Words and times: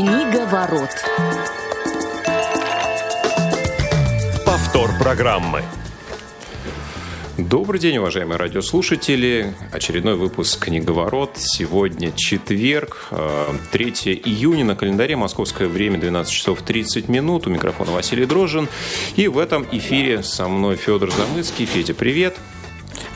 Книга 0.00 0.46
ворот. 0.46 0.88
Повтор 4.46 4.90
программы. 4.98 5.62
Добрый 7.36 7.78
день, 7.78 7.98
уважаемые 7.98 8.38
радиослушатели. 8.38 9.52
Очередной 9.70 10.14
выпуск 10.14 10.64
«Книговорот». 10.64 11.32
Сегодня 11.34 12.12
четверг, 12.12 13.10
3 13.72 13.94
э, 14.06 14.10
июня. 14.24 14.64
На 14.64 14.74
календаре 14.74 15.16
московское 15.16 15.68
время 15.68 15.98
12 16.00 16.32
часов 16.32 16.62
30 16.62 17.10
минут. 17.10 17.46
У 17.46 17.50
микрофона 17.50 17.90
Василий 17.92 18.24
Дрожин. 18.24 18.70
И 19.16 19.28
в 19.28 19.36
этом 19.36 19.66
эфире 19.70 20.22
со 20.22 20.48
мной 20.48 20.76
Федор 20.76 21.10
Замыцкий. 21.10 21.66
Федя, 21.66 21.92
привет. 21.92 22.38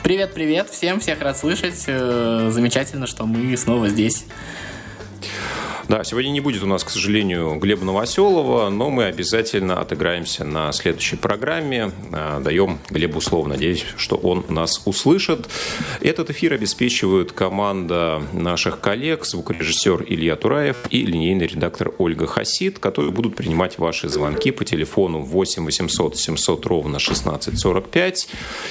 Привет, 0.03 0.35
привет. 0.35 0.69
Всем 0.69 0.99
всех 0.99 1.19
рад 1.21 1.35
слышать. 1.35 1.85
Э, 1.87 2.49
замечательно, 2.51 3.07
что 3.07 3.25
мы 3.25 3.57
снова 3.57 3.89
здесь. 3.89 4.27
Да, 5.87 6.03
сегодня 6.03 6.29
не 6.29 6.39
будет 6.39 6.63
у 6.63 6.65
нас, 6.65 6.83
к 6.83 6.89
сожалению, 6.89 7.59
Глеба 7.59 7.85
Новоселова, 7.85 8.69
но 8.69 8.89
мы 8.89 9.03
обязательно 9.03 9.79
отыграемся 9.79 10.43
на 10.43 10.71
следующей 10.71 11.15
программе. 11.15 11.91
А, 12.11 12.39
даем 12.39 12.79
Глебу 12.89 13.21
слово. 13.21 13.49
Надеюсь, 13.49 13.85
что 13.95 14.15
он 14.15 14.45
нас 14.49 14.81
услышит. 14.85 15.47
Этот 16.01 16.31
эфир 16.31 16.53
обеспечивают 16.53 17.33
команда 17.33 18.23
наших 18.33 18.79
коллег, 18.79 19.25
звукорежиссер 19.25 20.05
Илья 20.07 20.35
Тураев 20.35 20.77
и 20.89 21.05
линейный 21.05 21.45
редактор 21.45 21.93
Ольга 21.99 22.25
Хасид, 22.25 22.79
которые 22.79 23.11
будут 23.11 23.35
принимать 23.35 23.77
ваши 23.77 24.09
звонки 24.09 24.49
по 24.49 24.65
телефону 24.65 25.21
8 25.21 25.65
800 25.65 26.17
700 26.17 26.65
ровно 26.65 26.97
1645 26.97 28.27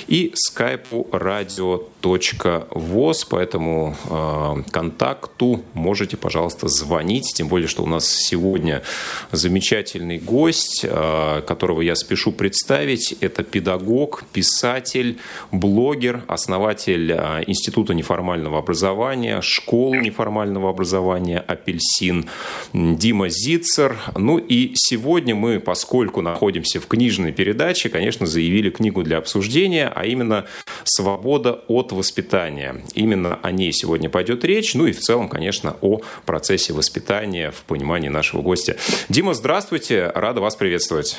и 0.08 0.32
скайпу 0.34 1.06
radio.voz. 1.12 3.26
Поэтому 3.30 3.96
э, 4.10 4.64
контакту 4.72 5.62
можете, 5.74 6.16
пожалуйста, 6.16 6.66
звонить 6.66 7.03
звонить, 7.04 7.34
тем 7.34 7.48
более, 7.48 7.68
что 7.68 7.82
у 7.82 7.86
нас 7.86 8.08
сегодня 8.08 8.82
замечательный 9.30 10.18
гость, 10.18 10.84
э, 10.84 11.42
которого 11.46 11.82
я 11.82 11.94
спешу 11.94 12.32
представить. 12.32 13.14
Это 13.20 13.42
педагог, 13.42 14.24
писатель, 14.32 15.18
блогер, 15.52 16.22
основатель 16.28 17.12
э, 17.12 17.44
Института 17.46 17.92
неформального 17.92 18.58
образования, 18.58 19.40
школы 19.42 19.98
неформального 19.98 20.70
образования 20.70 21.44
«Апельсин» 21.46 22.26
Дима 22.72 23.28
Зицер. 23.28 23.96
Ну 24.16 24.38
и 24.38 24.72
сегодня 24.74 25.34
мы, 25.34 25.60
поскольку 25.60 26.22
находимся 26.22 26.80
в 26.80 26.86
книжной 26.86 27.32
передаче, 27.32 27.90
конечно, 27.90 28.26
заявили 28.26 28.70
книгу 28.70 29.02
для 29.02 29.18
обсуждения, 29.18 29.92
а 29.94 30.06
именно 30.06 30.46
«Свобода 30.84 31.60
от 31.68 31.92
воспитания». 31.92 32.76
Именно 32.94 33.38
о 33.42 33.52
ней 33.52 33.72
сегодня 33.72 34.08
пойдет 34.08 34.44
речь, 34.44 34.74
ну 34.74 34.86
и 34.86 34.92
в 34.92 35.00
целом, 35.00 35.28
конечно, 35.28 35.76
о 35.82 36.00
процессе 36.24 36.72
воспитания 36.72 36.93
воспитания 36.94 37.50
в 37.50 37.64
понимании 37.64 38.08
нашего 38.08 38.40
гостя. 38.40 38.76
Дима, 39.08 39.34
здравствуйте, 39.34 40.12
рада 40.14 40.40
вас 40.40 40.54
приветствовать. 40.54 41.18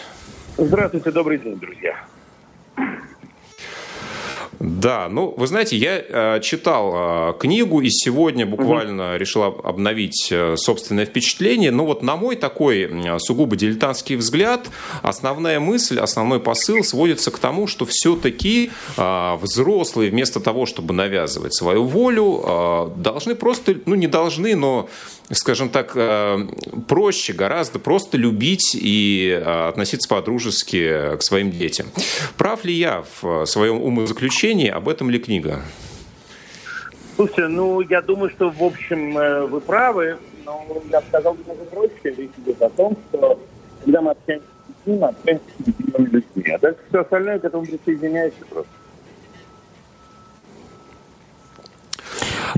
Здравствуйте, 0.57 1.11
добрый 1.11 1.37
день, 1.37 1.59
друзья. 1.59 2.05
Да, 4.57 5.09
ну, 5.09 5.33
вы 5.35 5.47
знаете, 5.47 5.75
я 5.75 5.97
э, 5.99 6.39
читал 6.41 6.93
э, 6.95 7.33
книгу 7.39 7.81
и 7.81 7.89
сегодня 7.89 8.45
буквально 8.45 9.11
угу. 9.11 9.17
решил 9.17 9.43
обновить 9.43 10.29
э, 10.31 10.55
собственное 10.55 11.05
впечатление. 11.05 11.71
Но 11.71 11.85
вот 11.85 12.01
на 12.01 12.15
мой 12.15 12.37
такой 12.37 12.89
сугубо 13.19 13.57
дилетантский 13.57 14.15
взгляд, 14.15 14.69
основная 15.01 15.59
мысль, 15.59 15.99
основной 15.99 16.39
посыл 16.39 16.85
сводится 16.85 17.31
к 17.31 17.37
тому, 17.37 17.67
что 17.67 17.85
все-таки 17.85 18.71
э, 18.95 19.35
взрослые 19.41 20.09
вместо 20.09 20.39
того, 20.39 20.65
чтобы 20.65 20.93
навязывать 20.93 21.53
свою 21.53 21.83
волю, 21.83 22.41
э, 22.41 22.89
должны 22.95 23.35
просто, 23.35 23.75
ну, 23.85 23.95
не 23.95 24.07
должны, 24.07 24.55
но 24.55 24.87
скажем 25.31 25.69
так, 25.69 25.93
э, 25.95 26.37
проще 26.87 27.33
гораздо 27.33 27.79
просто 27.79 28.17
любить 28.17 28.75
и 28.75 29.29
э, 29.29 29.67
относиться 29.67 30.07
по-дружески 30.07 31.17
к 31.17 31.21
своим 31.21 31.51
детям. 31.51 31.87
Прав 32.37 32.63
ли 32.65 32.73
я 32.73 33.03
в 33.21 33.45
своем 33.45 33.81
умозаключении, 33.81 34.69
об 34.69 34.87
этом 34.87 35.09
ли 35.09 35.19
книга? 35.19 35.61
Слушайте, 37.15 37.47
ну, 37.47 37.79
я 37.81 38.01
думаю, 38.01 38.29
что, 38.29 38.49
в 38.49 38.61
общем, 38.61 39.17
э, 39.17 39.45
вы 39.45 39.61
правы, 39.61 40.17
но 40.45 40.65
я 40.91 41.01
сказал 41.01 41.35
немного 41.35 41.63
проще. 41.65 42.15
Речь 42.15 42.31
идет 42.37 42.61
о 42.61 42.69
том, 42.69 42.97
что 43.09 43.39
когда 43.83 44.01
мы 44.01 44.11
общаемся 44.11 44.45
с 44.45 44.67
детьми, 44.67 44.99
мы 44.99 45.07
общаемся 45.07 45.45
с 45.57 45.67
любимыми 45.67 46.09
людьми. 46.09 46.51
А 46.51 46.57
дальше 46.59 46.79
все 46.89 46.99
остальное 46.99 47.39
к 47.39 47.45
этому 47.45 47.65
присоединяется 47.65 48.45
просто. 48.49 48.71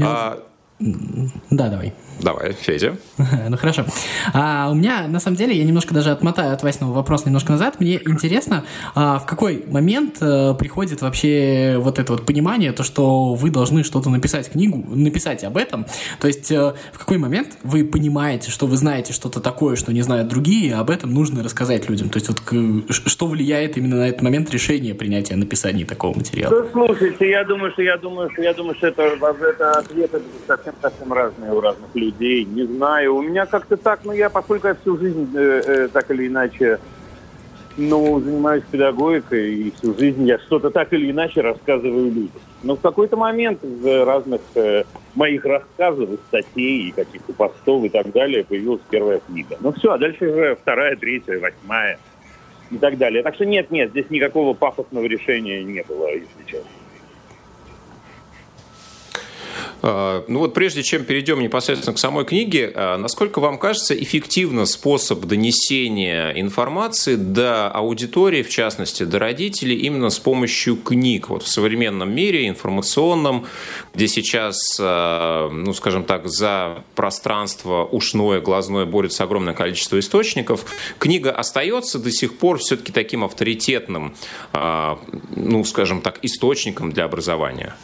А... 0.02 0.40
Да, 0.80 1.70
давай. 1.70 1.94
Давай, 2.22 2.54
Федя. 2.54 2.98
ну 3.50 3.58
хорошо. 3.58 3.86
А, 4.34 4.70
у 4.72 4.76
меня, 4.76 5.08
на 5.08 5.20
самом 5.20 5.38
деле, 5.38 5.56
я 5.56 5.64
немножко 5.64 5.94
даже 5.94 6.12
отмотаю 6.12 6.54
от 6.54 6.62
Васиного 6.62 6.94
вопроса 6.94 7.26
немножко 7.26 7.52
назад. 7.52 7.80
Мне 7.80 8.00
интересно, 8.06 8.64
а, 8.94 9.18
в 9.18 9.26
какой 9.26 9.64
момент 9.68 10.18
а, 10.22 10.54
приходит 10.54 11.02
вообще 11.02 11.78
вот 11.80 11.98
это 11.98 12.14
вот 12.14 12.26
понимание, 12.26 12.74
то, 12.74 12.84
что 12.84 13.34
вы 13.34 13.50
должны 13.50 13.84
что-то 13.84 14.10
написать 14.10 14.52
книгу, 14.52 14.84
написать 14.96 15.44
об 15.44 15.58
этом. 15.58 15.86
То 16.20 16.28
есть 16.28 16.52
а, 16.52 16.76
в 16.94 17.00
какой 17.00 17.18
момент 17.18 17.58
вы 17.64 17.84
понимаете, 17.84 18.52
что 18.52 18.68
вы 18.68 18.78
знаете 18.78 19.14
что-то 19.14 19.40
такое, 19.40 19.76
что 19.76 19.92
не 19.92 20.02
знают 20.02 20.28
другие, 20.28 20.70
и 20.70 20.74
об 20.74 20.92
этом 20.92 21.12
нужно 21.12 21.44
рассказать 21.44 21.90
людям. 21.90 22.10
То 22.10 22.18
есть 22.18 22.30
вот 22.30 22.42
что 23.08 23.28
влияет 23.28 23.78
именно 23.78 23.98
на 23.98 24.10
этот 24.10 24.22
момент 24.22 24.52
решения 24.52 24.94
принятия 24.94 25.36
написания 25.36 25.86
такого 25.86 26.16
материала? 26.16 26.68
Ну, 26.74 26.88
слушайте, 26.88 27.30
я 27.30 27.44
думаю, 27.44 27.72
что 27.72 27.82
я 27.82 27.98
думаю, 27.98 28.30
что 28.32 28.42
я 28.44 28.54
думаю, 28.54 28.76
что 28.76 28.88
это, 28.88 29.02
это 29.02 29.72
ответы 29.72 30.22
совсем 30.68 31.08
совсем 31.08 31.14
разные 31.14 31.52
у 31.54 31.62
разных 31.62 31.94
людей 31.96 32.08
людей, 32.08 32.46
не 32.46 32.64
знаю. 32.64 33.16
У 33.16 33.22
меня 33.22 33.46
как-то 33.46 33.78
так, 33.78 34.02
ну 34.04 34.14
я, 34.14 34.30
поскольку 34.30 34.68
я 34.68 34.76
всю 34.76 34.98
жизнь 34.98 35.30
э, 35.36 35.62
э, 35.66 35.88
так 35.90 36.10
или 36.12 36.28
иначе, 36.28 36.80
ну, 37.78 38.20
занимаюсь 38.20 38.64
педагогикой, 38.72 39.54
и 39.54 39.72
всю 39.72 39.94
жизнь 39.98 40.26
я 40.26 40.40
что-то 40.40 40.70
так 40.70 40.92
или 40.94 41.12
иначе 41.12 41.42
рассказываю 41.42 42.12
людям. 42.12 42.42
Но 42.64 42.76
в 42.76 42.82
какой-то 42.82 43.18
момент 43.18 43.64
из 43.64 43.86
разных 43.86 44.42
э, 44.56 44.84
моих 45.16 45.46
рассказов, 45.46 46.10
статей, 46.28 46.90
и 46.90 46.92
каких-то 46.92 47.34
постов 47.34 47.84
и 47.84 47.90
так 47.90 48.12
далее 48.12 48.44
появилась 48.44 48.82
первая 48.90 49.20
книга. 49.20 49.58
Ну 49.60 49.72
все, 49.74 49.92
а 49.92 49.98
дальше 49.98 50.28
уже 50.28 50.56
вторая, 50.56 50.96
третья, 50.96 51.40
восьмая 51.40 52.00
и 52.72 52.78
так 52.78 52.98
далее. 52.98 53.24
Так 53.24 53.36
что 53.36 53.46
нет, 53.46 53.72
нет, 53.72 53.92
здесь 53.92 54.10
никакого 54.10 54.54
пафосного 54.54 55.06
решения 55.06 55.64
не 55.64 55.84
было, 55.84 56.08
если 56.08 56.44
честно. 56.46 56.70
А, 59.82 60.24
ну 60.28 60.40
вот 60.40 60.54
прежде 60.54 60.84
чем 60.84 61.04
перейдем 61.04 61.40
непосредственно 61.40 61.94
к 61.94 62.00
самой 62.00 62.26
книге, 62.26 62.72
а, 62.74 62.98
насколько 62.98 63.40
вам 63.40 63.58
кажется 63.58 63.96
эффективно 63.96 64.66
способ 64.66 65.20
донесения 65.22 66.32
информации 66.32 67.16
до 67.16 67.70
аудитории, 67.70 68.44
в 68.44 68.50
частности, 68.50 69.04
до 69.04 69.20
родителей, 69.20 69.76
именно 69.78 70.10
с 70.10 70.20
помощью 70.20 70.78
книг? 70.78 71.30
Вот 71.30 71.44
в 71.44 71.48
современном 71.48 72.14
мире 72.14 72.48
информационном, 72.48 73.46
где 73.94 74.08
сейчас, 74.08 74.58
а, 74.80 75.50
ну 75.50 75.74
скажем 75.74 76.04
так, 76.04 76.28
за 76.28 76.84
пространство 76.96 77.84
ушное, 77.86 78.42
глазное 78.42 78.86
борется 78.86 79.24
огромное 79.24 79.54
количество 79.54 80.00
источников, 80.00 80.66
книга 80.98 81.32
остается 81.32 82.00
до 82.00 82.12
сих 82.12 82.38
пор 82.38 82.58
все-таки 82.58 82.92
таким 82.92 83.24
авторитетным, 83.24 84.16
ну 84.54 85.64
скажем 85.64 86.02
так, 86.02 86.20
источником 86.24 86.92
для 86.92 87.06
образования? 87.06 87.76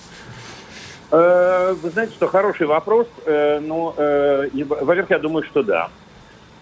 Э, 1.14 1.76
вы 1.80 1.92
знаете, 1.92 2.14
что 2.14 2.28
хороший 2.28 2.66
вопрос. 2.66 3.08
Э, 3.26 3.60
ну, 3.60 3.94
э, 3.96 4.50
во-первых, 4.52 5.12
я 5.12 5.20
думаю, 5.20 5.44
что 5.44 5.64
да. 5.64 5.90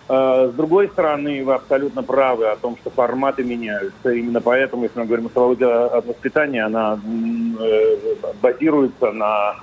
С 0.09 0.51
другой 0.51 0.89
стороны, 0.89 1.45
вы 1.45 1.53
абсолютно 1.53 2.03
правы 2.03 2.47
о 2.47 2.57
том, 2.57 2.75
что 2.75 2.89
форматы 2.89 3.45
меняются. 3.45 4.09
Именно 4.09 4.41
поэтому, 4.41 4.83
если 4.83 4.99
мы 4.99 5.05
говорим 5.05 5.27
о 5.27 5.29
свободе 5.29 5.65
от 5.65 6.05
воспитания, 6.05 6.65
она 6.65 6.99
базируется 8.41 9.13
на 9.13 9.55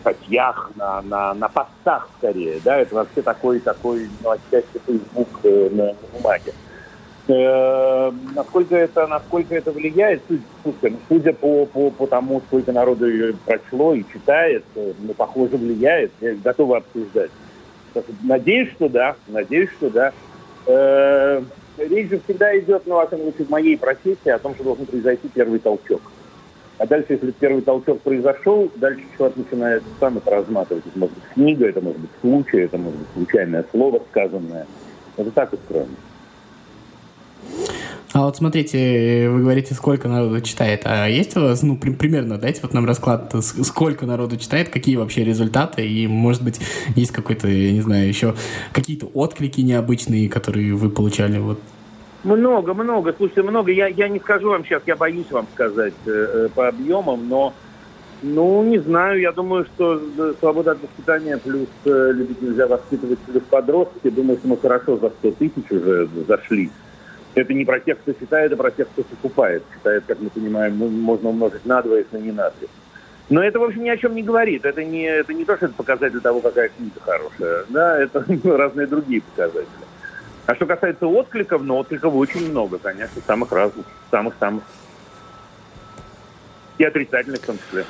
статьях, 0.00 0.70
на, 0.76 1.02
на, 1.02 1.34
на 1.34 1.48
постах 1.48 2.08
скорее. 2.18 2.60
Да? 2.64 2.76
Это 2.76 2.94
вообще 2.94 3.22
такой, 3.22 3.58
такой 3.58 4.08
ну, 4.22 4.30
отчасти 4.30 4.80
Facebook 4.86 5.42
на 5.42 5.94
бумаге. 6.12 6.52
Э, 6.52 6.63
насколько 7.26 8.76
это, 8.76 9.06
насколько 9.06 9.54
это 9.54 9.72
влияет, 9.72 10.22
слушай, 10.62 10.90
ну, 10.90 10.98
судя 11.08 11.32
по, 11.32 11.64
по, 11.66 11.90
по 11.90 12.06
тому, 12.06 12.42
сколько 12.46 12.72
народу 12.72 13.08
ее 13.08 13.34
прочло 13.46 13.94
и 13.94 14.04
читает, 14.12 14.64
э, 14.74 14.92
ну, 14.98 15.14
похоже, 15.14 15.56
влияет, 15.56 16.12
я 16.20 16.34
готова 16.34 16.78
обсуждать. 16.78 17.30
Надеюсь, 18.22 18.70
что 18.72 18.88
да, 18.88 19.16
надеюсь, 19.28 19.70
что 19.70 19.88
да. 19.88 20.12
Э, 20.66 21.42
речь 21.78 22.10
же 22.10 22.20
всегда 22.24 22.58
идет, 22.58 22.82
ну, 22.86 22.96
во 22.96 23.06
в 23.06 23.50
моей 23.50 23.78
профессии, 23.78 24.28
о 24.28 24.38
том, 24.38 24.54
что 24.54 24.64
должен 24.64 24.84
произойти 24.84 25.28
первый 25.32 25.60
толчок. 25.60 26.02
А 26.76 26.86
дальше, 26.86 27.14
если 27.14 27.30
первый 27.30 27.62
толчок 27.62 28.00
произошел, 28.00 28.70
дальше 28.74 29.04
человек 29.16 29.36
начинает 29.36 29.82
сам 30.00 30.18
это 30.18 30.30
разматывать. 30.30 30.84
Это 30.86 30.98
может 30.98 31.14
быть 31.14 31.24
книга, 31.32 31.68
это 31.68 31.80
может 31.80 32.00
быть 32.00 32.10
случай, 32.20 32.58
это 32.58 32.76
может 32.76 32.98
быть 32.98 33.08
случайное 33.14 33.64
слово 33.70 34.02
сказанное. 34.10 34.66
Это 35.16 35.30
так 35.30 35.52
устроено. 35.52 35.94
А 38.14 38.26
вот 38.26 38.36
смотрите, 38.36 39.28
вы 39.28 39.40
говорите, 39.40 39.74
сколько 39.74 40.06
народу 40.06 40.40
читает. 40.40 40.82
А 40.84 41.08
есть 41.08 41.36
у 41.36 41.40
вас, 41.40 41.64
ну, 41.64 41.76
при, 41.76 41.90
примерно, 41.90 42.38
дайте 42.38 42.60
вот 42.62 42.72
нам 42.72 42.86
расклад, 42.86 43.34
сколько 43.42 44.06
народу 44.06 44.36
читает, 44.36 44.68
какие 44.68 44.94
вообще 44.94 45.24
результаты, 45.24 45.84
и, 45.84 46.06
может 46.06 46.44
быть, 46.44 46.60
есть 46.94 47.10
какой-то, 47.10 47.48
я 47.48 47.72
не 47.72 47.80
знаю, 47.80 48.06
еще 48.06 48.36
какие-то 48.72 49.06
отклики 49.06 49.62
необычные, 49.62 50.28
которые 50.28 50.74
вы 50.74 50.90
получали, 50.90 51.38
вот. 51.38 51.58
Много, 52.22 52.72
много, 52.72 53.12
слушайте, 53.16 53.42
много. 53.42 53.72
Я, 53.72 53.88
я 53.88 54.08
не 54.08 54.20
скажу 54.20 54.48
вам 54.50 54.64
сейчас, 54.64 54.82
я 54.86 54.94
боюсь 54.94 55.30
вам 55.32 55.48
сказать 55.52 55.94
э, 56.06 56.10
э 56.10 56.48
по 56.54 56.68
объемам, 56.68 57.28
но, 57.28 57.52
ну, 58.22 58.62
не 58.62 58.78
знаю, 58.78 59.20
я 59.20 59.32
думаю, 59.32 59.66
что 59.74 60.00
э, 60.18 60.34
свобода 60.38 60.70
от 60.70 60.78
воспитания 60.80 61.36
плюс 61.36 61.66
э, 61.84 62.12
любить 62.14 62.40
нельзя 62.40 62.68
воспитывать 62.68 63.18
плюс 63.18 63.42
подростки, 63.50 64.08
думаю, 64.08 64.38
что 64.38 64.46
мы 64.46 64.56
хорошо 64.56 64.98
за 64.98 65.10
100 65.10 65.30
тысяч 65.32 65.68
уже 65.68 66.08
зашли. 66.28 66.70
Это 67.34 67.52
не 67.52 67.64
про 67.64 67.80
тех, 67.80 67.98
кто 67.98 68.12
читает, 68.12 68.52
а 68.52 68.56
про 68.56 68.70
тех, 68.70 68.88
кто 68.88 69.02
покупает. 69.02 69.64
Читает, 69.74 70.04
как 70.06 70.20
мы 70.20 70.30
понимаем, 70.30 70.76
можно 70.76 71.30
умножить 71.30 71.66
на 71.66 71.82
два, 71.82 71.96
если 71.98 72.20
не 72.20 72.32
на 72.32 72.50
три. 72.50 72.68
Но 73.30 73.42
это, 73.42 73.58
в 73.58 73.64
общем, 73.64 73.82
ни 73.82 73.88
о 73.88 73.96
чем 73.96 74.14
не 74.14 74.22
говорит. 74.22 74.64
Это 74.64 74.84
не, 74.84 75.04
это 75.04 75.32
не 75.32 75.44
то, 75.44 75.56
что 75.56 75.66
это 75.66 75.74
показатель 75.74 76.20
того, 76.20 76.40
какая 76.40 76.68
книга 76.68 77.00
хорошая. 77.00 77.64
Да, 77.70 77.98
это 78.00 78.24
разные 78.44 78.86
другие 78.86 79.22
показатели. 79.22 79.68
А 80.46 80.54
что 80.54 80.66
касается 80.66 81.06
откликов, 81.06 81.62
ну, 81.62 81.76
откликов 81.76 82.14
очень 82.14 82.50
много, 82.50 82.78
конечно, 82.78 83.20
самых 83.26 83.50
разных, 83.50 83.86
самых-самых. 84.10 84.62
И 86.76 86.84
отрицательных 86.84 87.40
в 87.40 87.46
том 87.46 87.58
числе. 87.58 87.84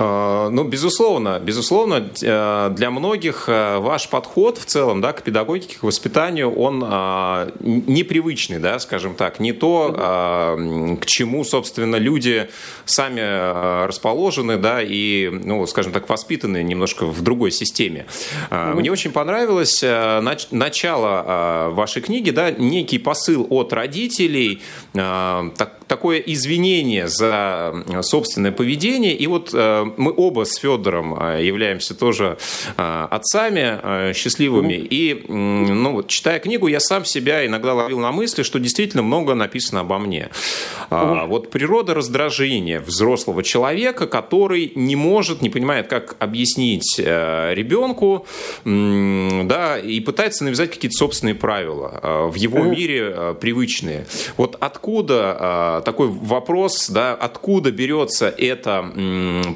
А, 0.00 0.48
ну, 0.50 0.62
безусловно, 0.62 1.40
безусловно, 1.40 2.08
э, 2.22 2.70
для 2.70 2.90
многих 2.92 3.48
э, 3.48 3.78
ваш 3.78 4.08
подход 4.08 4.56
в 4.56 4.64
целом 4.64 5.00
да, 5.00 5.12
к 5.12 5.22
педагогике, 5.22 5.76
к 5.76 5.82
воспитанию, 5.82 6.54
он 6.54 6.84
а, 6.86 7.50
непривычный, 7.58 8.60
да, 8.60 8.78
скажем 8.78 9.16
так, 9.16 9.40
не 9.40 9.52
то, 9.52 9.92
а, 9.98 10.96
к 11.00 11.06
чему, 11.06 11.42
собственно, 11.42 11.96
люди 11.96 12.48
сами 12.84 13.86
расположены, 13.86 14.56
да, 14.56 14.82
и, 14.82 15.30
ну, 15.30 15.66
скажем 15.66 15.92
так, 15.92 16.08
воспитаны 16.08 16.62
немножко 16.62 17.04
в 17.04 17.20
другой 17.22 17.50
системе. 17.50 18.06
Мне 18.50 18.92
очень 18.92 19.10
понравилось 19.10 19.82
э, 19.82 20.20
начало 20.52 21.70
вашей 21.72 22.02
книги, 22.02 22.30
да, 22.30 22.52
некий 22.52 22.98
посыл 22.98 23.48
от 23.50 23.72
родителей, 23.72 24.62
такое 25.88 26.18
извинение 26.18 27.08
за 27.08 27.74
собственное 28.02 28.52
поведение, 28.52 29.14
и 29.14 29.26
вот 29.26 29.52
мы 29.52 30.12
оба 30.16 30.44
с 30.44 30.56
Федором 30.56 31.14
а, 31.18 31.38
являемся 31.38 31.94
тоже 31.94 32.38
а, 32.76 33.06
отцами 33.10 33.62
а, 33.64 34.12
счастливыми. 34.14 34.74
И, 34.74 35.24
ну, 35.28 35.92
вот, 35.92 36.08
читая 36.08 36.38
книгу, 36.38 36.66
я 36.68 36.80
сам 36.80 37.04
себя 37.04 37.46
иногда 37.46 37.74
ловил 37.74 37.98
на 38.00 38.12
мысли, 38.12 38.42
что 38.42 38.58
действительно 38.58 39.02
много 39.02 39.34
написано 39.34 39.80
обо 39.80 39.98
мне. 39.98 40.30
Вот 40.90 41.50
природа 41.50 41.94
раздражения 41.94 42.80
взрослого 42.80 43.42
человека, 43.42 44.06
который 44.06 44.72
не 44.74 44.96
может, 44.96 45.42
не 45.42 45.50
понимает, 45.50 45.88
как 45.88 46.16
объяснить 46.18 46.98
э, 46.98 47.54
ребенку, 47.54 48.26
да, 48.64 49.78
и 49.78 50.00
пытается 50.00 50.44
навязать 50.44 50.70
какие-то 50.70 50.96
собственные 50.96 51.34
правила 51.34 52.28
в 52.30 52.34
его 52.34 52.64
мире 52.64 53.12
э, 53.14 53.34
привычные. 53.38 54.06
Вот 54.36 54.56
откуда 54.60 55.77
такой 55.80 56.08
вопрос, 56.08 56.88
да, 56.88 57.14
откуда 57.14 57.70
берется 57.70 58.28
эта 58.28 58.84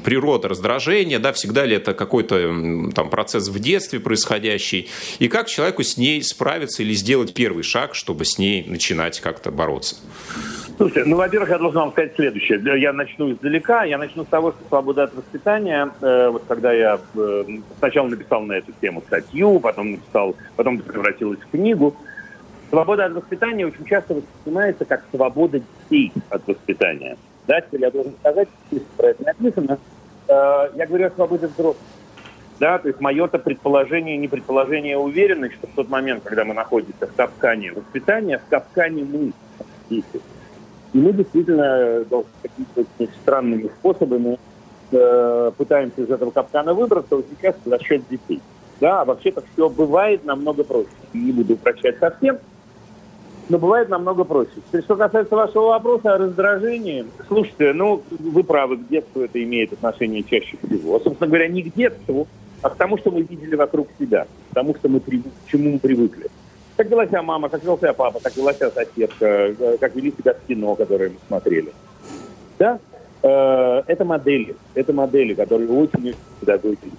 природа 0.03 0.49
раздражения, 0.49 1.19
да, 1.19 1.33
всегда 1.33 1.65
ли 1.65 1.75
это 1.75 1.93
какой-то 1.93 2.91
там 2.93 3.09
процесс 3.09 3.49
в 3.49 3.59
детстве 3.59 3.99
происходящий, 3.99 4.89
и 5.19 5.27
как 5.27 5.47
человеку 5.47 5.83
с 5.83 5.97
ней 5.97 6.21
справиться 6.23 6.83
или 6.83 6.93
сделать 6.93 7.33
первый 7.33 7.63
шаг, 7.63 7.95
чтобы 7.95 8.25
с 8.25 8.37
ней 8.37 8.65
начинать 8.67 9.19
как-то 9.19 9.51
бороться? 9.51 9.95
Слушайте, 10.77 11.03
ну, 11.05 11.17
во-первых, 11.17 11.49
я 11.49 11.59
должен 11.59 11.81
вам 11.81 11.91
сказать 11.91 12.15
следующее. 12.15 12.59
Я 12.79 12.93
начну 12.93 13.31
издалека. 13.31 13.83
Я 13.83 13.97
начну 13.97 14.23
с 14.23 14.27
того, 14.27 14.51
что 14.51 14.59
свобода 14.67 15.03
от 15.03 15.13
воспитания, 15.13 15.89
э, 16.01 16.29
вот 16.29 16.43
когда 16.47 16.73
я 16.73 16.99
э, 17.15 17.43
сначала 17.77 18.07
написал 18.07 18.41
на 18.41 18.53
эту 18.53 18.71
тему 18.81 19.03
статью, 19.05 19.59
потом 19.59 19.91
написал, 19.91 20.35
потом 20.55 20.79
превратилась 20.79 21.39
в 21.39 21.51
книгу. 21.51 21.95
Свобода 22.73 23.05
от 23.05 23.13
воспитания 23.13 23.67
очень 23.67 23.85
часто 23.85 24.15
воспринимается 24.15 24.85
как 24.85 25.03
свобода 25.11 25.59
детей 25.59 26.11
от 26.29 26.47
воспитания. 26.47 27.17
Да, 27.45 27.61
теперь 27.61 27.81
я 27.81 27.91
должен 27.91 28.13
сказать, 28.19 28.47
что 28.71 28.79
про 28.97 29.07
это 29.09 29.23
написано, 29.23 29.77
Э, 30.27 30.69
я 30.75 30.85
говорю 30.85 31.07
о 31.07 31.11
свободе 31.11 31.47
взрослых. 31.47 31.77
Да, 32.59 32.77
то 32.77 32.87
есть 32.87 33.01
мое-то 33.01 33.39
предположение, 33.39 34.15
не 34.17 34.27
предположение, 34.27 34.95
а 34.95 34.99
уверенность, 34.99 35.55
что 35.55 35.67
в 35.67 35.71
тот 35.71 35.89
момент, 35.89 36.23
когда 36.23 36.45
мы 36.45 36.53
находимся 36.53 37.07
в 37.07 37.15
капкане 37.15 37.73
воспитания, 37.73 38.37
в 38.37 38.49
капкане 38.49 39.03
мы 39.03 39.33
дети. 39.89 40.21
И 40.93 40.97
мы 40.97 41.11
действительно 41.13 42.05
какими-то 42.41 42.85
очень 42.99 43.13
странными 43.21 43.67
способами 43.79 44.37
э, 44.91 45.51
пытаемся 45.57 46.01
из 46.01 46.09
этого 46.09 46.31
капкана 46.31 46.73
выбраться, 46.73 47.15
вот 47.15 47.25
сейчас 47.31 47.55
за 47.65 47.83
счет 47.83 48.03
детей. 48.09 48.39
Да, 48.79 49.01
а 49.01 49.05
вообще-то 49.05 49.43
все 49.53 49.69
бывает 49.69 50.23
намного 50.23 50.63
проще. 50.63 50.89
Не 51.13 51.31
буду 51.31 51.55
упрощать 51.55 51.97
совсем, 51.99 52.37
но 53.49 53.57
бывает 53.57 53.89
намного 53.89 54.23
проще. 54.23 54.51
Теперь, 54.67 54.83
что 54.83 54.95
касается 54.95 55.35
вашего 55.35 55.67
вопроса 55.67 56.15
о 56.15 56.17
раздражении, 56.17 57.05
слушайте, 57.27 57.73
ну, 57.73 58.01
вы 58.09 58.43
правы, 58.43 58.77
к 58.77 58.87
детству 58.87 59.21
это 59.21 59.43
имеет 59.43 59.73
отношение 59.73 60.23
чаще 60.23 60.57
всего. 60.63 60.99
Собственно 60.99 61.27
говоря, 61.27 61.47
не 61.47 61.63
к 61.63 61.73
детству, 61.73 62.27
а 62.61 62.69
к 62.69 62.75
тому, 62.75 62.97
что 62.97 63.11
мы 63.11 63.21
видели 63.21 63.55
вокруг 63.55 63.89
себя, 63.99 64.25
к 64.51 64.55
тому, 64.55 64.75
что 64.75 64.87
мы, 64.87 64.99
к 64.99 65.05
чему 65.47 65.73
мы 65.73 65.79
привыкли. 65.79 66.27
Как 66.77 66.89
вела 66.89 67.05
себя 67.05 67.21
мама, 67.21 67.49
как 67.49 67.63
вел 67.63 67.77
себя 67.77 67.93
папа, 67.93 68.19
как 68.21 68.35
вела 68.35 68.53
себя 68.53 68.71
соседка, 68.71 69.25
э, 69.25 69.77
как 69.79 69.95
вели 69.95 70.11
себя 70.11 70.33
в 70.33 70.47
кино, 70.47 70.75
которое 70.75 71.09
мы 71.09 71.15
смотрели. 71.27 71.71
Да? 72.57 72.79
Э, 73.21 73.83
это 73.85 74.05
модели. 74.05 74.55
Это 74.73 74.93
модели, 74.93 75.33
которые 75.33 75.69
очень 75.69 76.15
педагогики. 76.39 76.89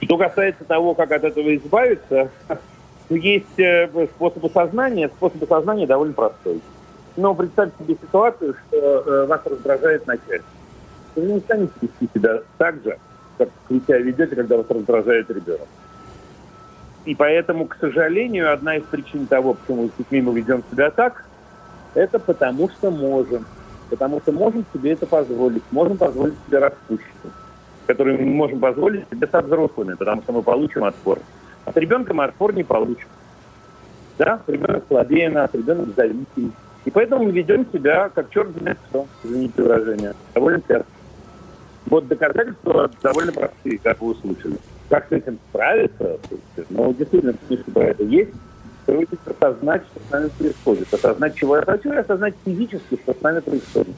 Что 0.00 0.18
касается 0.18 0.64
того, 0.64 0.94
как 0.94 1.12
от 1.12 1.24
этого 1.24 1.54
избавиться, 1.54 2.30
ну, 3.08 3.16
есть 3.16 3.58
э, 3.58 3.88
способ 4.14 4.44
осознания. 4.44 5.08
Способ 5.08 5.42
осознания 5.42 5.86
довольно 5.86 6.14
простой. 6.14 6.60
Но 7.16 7.34
представьте 7.34 7.84
себе 7.84 7.96
ситуацию, 8.00 8.54
что 8.66 8.76
э, 8.76 9.26
вас 9.26 9.40
раздражает 9.44 10.06
начальник. 10.06 10.44
Вы 11.14 11.22
не 11.22 11.40
станете 11.40 11.72
вести 11.80 12.08
себя 12.12 12.40
так 12.58 12.82
же, 12.82 12.98
как 13.38 13.48
вы 13.68 13.80
себя 13.80 13.98
ведете, 13.98 14.34
когда 14.36 14.56
вас 14.58 14.66
раздражает 14.68 15.30
ребенок. 15.30 15.68
И 17.06 17.14
поэтому, 17.14 17.66
к 17.66 17.76
сожалению, 17.80 18.52
одна 18.52 18.76
из 18.76 18.82
причин 18.82 19.26
того, 19.26 19.54
почему 19.54 19.88
с 19.88 19.92
детьми 19.96 20.20
мы 20.20 20.34
ведем 20.34 20.62
себя 20.70 20.90
так, 20.90 21.24
это 21.94 22.18
потому 22.18 22.68
что 22.68 22.90
можем. 22.90 23.46
Потому 23.88 24.20
что 24.20 24.32
можем 24.32 24.66
себе 24.74 24.92
это 24.92 25.06
позволить. 25.06 25.62
Можем 25.70 25.96
позволить 25.96 26.34
себе 26.46 26.58
распущенность, 26.58 27.36
которую 27.86 28.18
мы 28.18 28.24
не 28.24 28.34
можем 28.34 28.58
позволить 28.58 29.08
себе 29.08 29.28
со 29.28 29.40
взрослыми, 29.40 29.94
потому 29.94 30.22
что 30.22 30.32
мы 30.32 30.42
получим 30.42 30.82
отпор. 30.82 31.20
От 31.66 31.76
ребенка 31.76 32.14
мы 32.14 32.24
отпор 32.24 32.54
не 32.54 32.64
получим. 32.64 33.08
Да, 34.18 34.40
ребенок 34.46 34.84
слабее 34.88 35.28
нас, 35.28 35.50
ребенок 35.52 35.88
зависимый. 35.94 36.52
И 36.84 36.90
поэтому 36.90 37.24
мы 37.24 37.32
ведем 37.32 37.66
себя 37.72 38.08
как 38.08 38.30
черт 38.30 38.48
знает 38.56 38.78
что, 38.88 39.06
извините 39.24 39.62
выражение, 39.62 40.14
довольно 40.32 40.60
часто. 40.60 40.86
Вот 41.86 42.06
доказательства 42.08 42.90
довольно 43.02 43.32
простые, 43.32 43.78
как 43.78 44.00
вы 44.00 44.12
услышали. 44.12 44.56
Как 44.88 45.08
с 45.08 45.12
этим 45.12 45.38
справиться? 45.50 46.18
Ну, 46.70 46.94
действительно, 46.94 47.34
книжка 47.46 47.70
про 47.72 47.84
это 47.84 48.04
есть. 48.04 48.30
Трудится 48.86 49.30
осознать, 49.38 49.82
что 49.90 50.00
с 50.00 50.12
нами 50.12 50.30
происходит. 50.38 50.94
Осознать, 50.94 51.34
чего 51.34 51.56
я 51.56 51.62
хочу, 51.62 51.92
и 51.92 51.96
осознать 51.96 52.34
физически, 52.44 52.96
что 53.02 53.14
с 53.14 53.20
нами 53.20 53.40
происходит. 53.40 53.94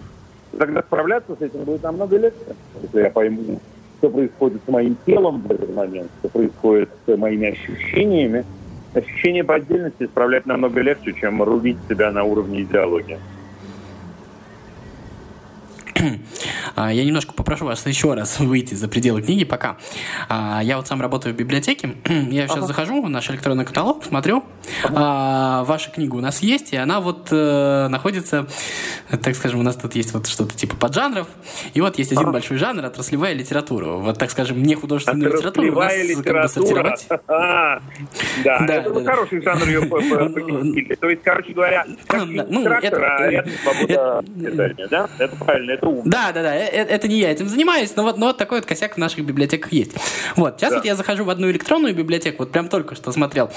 Тогда 0.58 0.82
справляться 0.82 1.36
с 1.36 1.42
этим 1.42 1.64
будет 1.64 1.82
намного 1.82 2.16
легче, 2.16 2.56
если 2.82 3.00
я 3.02 3.10
пойму, 3.10 3.60
что 3.98 4.10
происходит 4.10 4.62
с 4.64 4.70
моим 4.70 4.96
телом 5.04 5.42
в 5.42 5.50
этот 5.50 5.74
момент, 5.74 6.10
что 6.20 6.28
происходит 6.28 6.88
с 7.06 7.16
моими 7.16 7.48
ощущениями. 7.48 8.44
Ощущение 8.94 9.44
по 9.44 9.56
отдельности 9.56 10.04
исправлять 10.04 10.46
намного 10.46 10.80
легче, 10.80 11.12
чем 11.12 11.42
рубить 11.42 11.76
себя 11.88 12.10
на 12.10 12.24
уровне 12.24 12.62
идеологии. 12.62 13.18
А, 16.78 16.92
я 16.92 17.04
немножко 17.04 17.32
попрошу 17.32 17.64
вас 17.64 17.84
еще 17.86 18.14
раз 18.14 18.38
выйти 18.38 18.74
за 18.74 18.88
пределы 18.88 19.22
книги 19.22 19.44
пока. 19.44 19.78
А, 20.28 20.60
я 20.62 20.76
вот 20.76 20.86
сам 20.86 21.00
работаю 21.00 21.34
в 21.34 21.36
библиотеке. 21.36 21.94
Я 22.30 22.46
сейчас 22.46 22.58
ага. 22.58 22.66
захожу 22.66 23.02
в 23.02 23.08
наш 23.08 23.30
электронный 23.30 23.64
каталог, 23.64 24.04
смотрю. 24.04 24.44
Ага. 24.84 25.64
Ваша 25.64 25.90
книга 25.90 26.14
у 26.14 26.20
нас 26.20 26.40
есть, 26.40 26.72
и 26.72 26.76
она 26.76 27.00
вот 27.00 27.28
э, 27.30 27.88
находится, 27.88 28.46
так 29.22 29.34
скажем, 29.34 29.60
у 29.60 29.62
нас 29.62 29.76
тут 29.76 29.94
есть 29.94 30.12
вот 30.12 30.26
что-то 30.26 30.54
типа 30.54 30.76
поджанров. 30.76 31.26
И 31.74 31.80
вот 31.80 31.98
есть 31.98 32.12
один 32.12 32.24
ага. 32.24 32.32
большой 32.32 32.58
жанр 32.58 32.84
отраслевая 32.84 33.32
литература. 33.32 33.92
Вот, 33.92 34.18
так 34.18 34.30
скажем, 34.30 34.62
не 34.62 34.74
художественную 34.74 35.32
литературу. 35.32 35.72
У 35.72 35.80
нас 35.80 35.94
литература. 35.96 36.32
Как 36.32 36.42
бы 36.42 36.48
сортировать. 36.48 37.06
Да, 38.44 38.64
это 38.68 39.04
хороший 39.04 39.42
жанр 39.42 39.66
ее 39.66 40.96
То 40.96 41.08
есть, 41.08 41.22
короче 41.22 41.52
говоря, 41.52 41.86
ну, 42.48 42.68
это, 42.68 42.96
а 42.96 43.30
это 43.30 44.88
да? 44.90 45.08
Это 45.18 45.36
правильно, 45.36 45.72
это 45.72 45.86
умно. 45.86 46.02
Да, 46.04 46.32
да, 46.32 46.42
да, 46.42 46.54
э, 46.54 46.67
э, 46.67 46.67
это 46.68 47.08
не 47.08 47.18
я 47.18 47.30
этим 47.30 47.48
занимаюсь, 47.48 47.94
но 47.96 48.02
вот, 48.02 48.18
но 48.18 48.26
вот 48.26 48.38
такой 48.38 48.58
вот 48.58 48.66
косяк 48.66 48.94
в 48.94 48.98
наших 48.98 49.24
библиотеках 49.24 49.72
есть. 49.72 49.92
Вот, 50.36 50.58
сейчас 50.58 50.70
да. 50.70 50.76
вот 50.76 50.84
я 50.84 50.94
захожу 50.94 51.24
в 51.24 51.30
одну 51.30 51.50
электронную 51.50 51.94
библиотеку, 51.94 52.44
вот 52.44 52.52
прям 52.52 52.68
только 52.68 52.94
что 52.94 53.12
смотрел. 53.12 53.50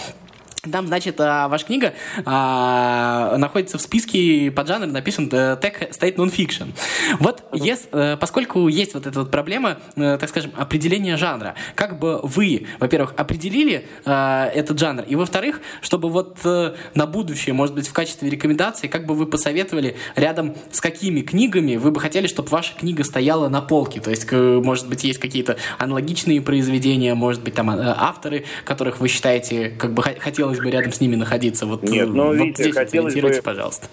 Там, 0.69 0.87
значит, 0.87 1.19
а, 1.19 1.47
ваша 1.47 1.65
книга 1.65 1.93
а, 2.23 3.35
находится 3.37 3.79
в 3.79 3.81
списке 3.81 4.51
под 4.51 4.67
жанр 4.67 4.85
написан 4.85 5.27
э, 5.31 5.57
Tech 5.59 5.89
State 5.91 6.17
Nonfiction. 6.17 6.73
Вот, 7.19 7.43
yes, 7.51 7.87
э, 7.91 8.15
поскольку 8.17 8.67
есть 8.67 8.93
вот 8.93 9.07
эта 9.07 9.19
вот 9.21 9.31
проблема, 9.31 9.79
э, 9.95 10.17
так 10.19 10.29
скажем, 10.29 10.51
определения 10.55 11.17
жанра, 11.17 11.55
как 11.73 11.97
бы 11.97 12.19
вы, 12.21 12.67
во-первых, 12.79 13.13
определили 13.17 13.87
а, 14.05 14.49
этот 14.53 14.77
жанр, 14.77 15.03
и 15.07 15.15
во-вторых, 15.15 15.61
чтобы 15.81 16.09
вот 16.09 16.39
на 16.43 17.05
будущее, 17.05 17.53
может 17.53 17.75
быть, 17.75 17.87
в 17.87 17.93
качестве 17.93 18.29
рекомендации, 18.29 18.87
как 18.87 19.05
бы 19.05 19.15
вы 19.15 19.25
посоветовали 19.25 19.95
рядом 20.15 20.55
с 20.71 20.79
какими 20.79 21.21
книгами 21.21 21.75
вы 21.75 21.91
бы 21.91 21.99
хотели, 21.99 22.27
чтобы 22.27 22.49
ваша 22.49 22.75
книга 22.75 23.03
стояла 23.03 23.49
на 23.49 23.61
полке, 23.61 23.99
то 23.99 24.09
есть, 24.09 24.31
может 24.31 24.87
быть, 24.87 25.03
есть 25.03 25.19
какие-то 25.19 25.57
аналогичные 25.77 26.41
произведения, 26.41 27.13
может 27.15 27.43
быть, 27.43 27.55
там 27.55 27.69
авторы, 27.69 28.45
которых 28.65 28.99
вы 28.99 29.07
считаете, 29.07 29.69
как 29.69 29.93
бы 29.93 30.03
хотелось 30.03 30.50
хотелось 30.51 30.59
бы 30.59 30.77
рядом 30.77 30.91
с 30.91 31.01
ними 31.01 31.15
находиться? 31.15 31.65
Вот, 31.65 31.83
Нет, 31.83 32.09
ну, 32.09 32.27
вот 32.27 32.35
видите, 32.35 32.63
здесь 32.63 32.75
хотелось 32.75 33.15
бы, 33.15 33.41
пожалуйста. 33.43 33.87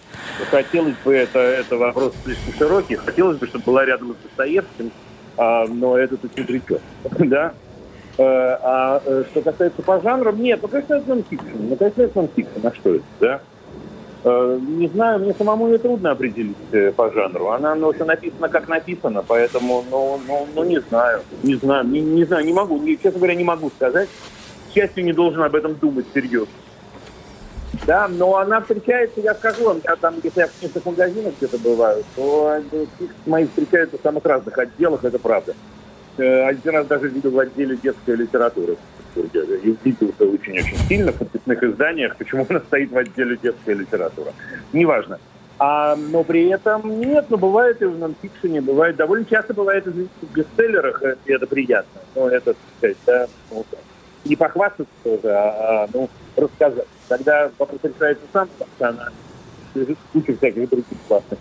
Хотелось 0.50 0.94
бы, 1.04 1.14
это, 1.14 1.38
это 1.38 1.76
вопрос 1.76 2.14
слишком 2.24 2.54
широкий, 2.54 2.96
хотелось 2.96 3.38
бы, 3.38 3.46
чтобы 3.46 3.64
была 3.64 3.84
рядом 3.84 4.14
с 4.14 4.24
Достоевским, 4.24 4.90
а, 5.36 5.66
но 5.66 5.96
это 5.96 6.16
тут 6.16 6.36
не 6.36 6.44
придет, 6.44 6.82
да? 7.18 7.54
Э, 8.16 8.58
а 8.60 9.02
э, 9.04 9.24
что 9.30 9.42
касается 9.42 9.80
по 9.82 10.00
жанрам, 10.00 10.40
нет, 10.40 10.58
ну, 10.60 10.68
конечно, 10.68 10.94
это 10.94 11.08
нонфикшн. 11.08 11.46
Ну, 11.56 11.76
конечно, 11.76 12.02
это 12.02 12.18
нонфикшн. 12.18 12.66
А 12.66 12.74
что 12.74 12.94
это, 12.96 13.04
да? 13.20 13.40
Э, 14.24 14.58
не 14.60 14.88
знаю, 14.88 15.20
мне 15.20 15.32
самому 15.34 15.68
ее 15.68 15.78
трудно 15.78 16.10
определить 16.10 16.56
по 16.96 17.12
жанру. 17.12 17.50
Она, 17.50 17.76
ну, 17.76 17.92
все 17.92 18.04
написано, 18.04 18.48
как 18.48 18.66
написано, 18.66 19.22
поэтому, 19.22 19.84
ну, 19.88 20.20
ну, 20.26 20.48
ну 20.52 20.64
не 20.64 20.80
знаю. 20.80 21.20
Не 21.44 21.54
знаю, 21.54 21.86
не, 21.86 22.00
не 22.00 22.24
знаю, 22.24 22.44
не 22.44 22.52
могу. 22.52 22.76
Не, 22.78 22.96
честно 22.96 23.20
говоря, 23.20 23.36
не 23.36 23.44
могу 23.44 23.70
сказать 23.70 24.08
счастью, 24.74 25.04
не 25.04 25.12
должен 25.12 25.42
об 25.42 25.54
этом 25.54 25.74
думать 25.74 26.06
серьезно. 26.14 26.52
Да, 27.86 28.08
но 28.08 28.36
она 28.36 28.60
встречается, 28.60 29.20
я 29.20 29.34
скажу 29.34 29.64
вам, 29.64 29.80
я 29.84 29.96
там, 29.96 30.16
если 30.22 30.40
я 30.40 30.46
в 30.48 30.58
книжных 30.58 30.84
магазинах 30.84 31.34
где-то 31.38 31.58
бываю, 31.58 32.04
то 32.16 32.60
мои 33.26 33.46
встречаются 33.46 33.98
в 33.98 34.02
самых 34.02 34.24
разных 34.24 34.56
отделах, 34.58 35.04
это 35.04 35.18
правда. 35.18 35.54
Э, 36.16 36.46
один 36.46 36.72
раз 36.72 36.86
даже 36.86 37.08
видел 37.08 37.30
в 37.30 37.38
отделе 37.38 37.76
детской 37.76 38.16
литературы. 38.16 38.76
И 39.16 39.20
удивился 39.70 40.24
очень-очень 40.24 40.76
сильно 40.88 41.12
в 41.12 41.16
подписных 41.16 41.62
изданиях, 41.62 42.16
почему 42.16 42.46
она 42.48 42.60
стоит 42.60 42.90
в 42.90 42.96
отделе 42.96 43.38
детская 43.42 43.74
литература. 43.74 44.32
Неважно. 44.72 45.18
А, 45.58 45.96
но 45.96 46.22
при 46.22 46.48
этом 46.48 47.00
нет, 47.00 47.26
но 47.30 47.36
бывает 47.36 47.82
и 47.82 47.84
в 47.84 47.98
нонфикшене, 47.98 48.60
бывает, 48.60 48.96
довольно 48.96 49.24
часто 49.24 49.54
бывает 49.54 49.86
и 49.88 49.90
в 49.90 50.32
бестселлерах, 50.32 51.02
и 51.24 51.32
это 51.32 51.46
приятно. 51.46 52.00
Но 52.14 52.28
это, 52.28 52.54
так 52.54 52.56
сказать, 52.76 52.96
да, 53.06 53.26
вот, 53.50 53.66
не 54.24 54.36
похвастаться 54.36 54.92
тоже, 55.02 55.28
а, 55.30 55.84
а 55.84 55.88
ну, 55.92 56.08
рассказать. 56.36 56.86
Когда 57.08 57.50
вопрос 57.58 57.80
решается 57.82 58.22
сам, 58.32 58.48
она 58.80 59.08
лежит 59.74 59.98
куча 60.12 60.36
всяких 60.36 60.68
других 60.68 60.98
классных. 61.06 61.38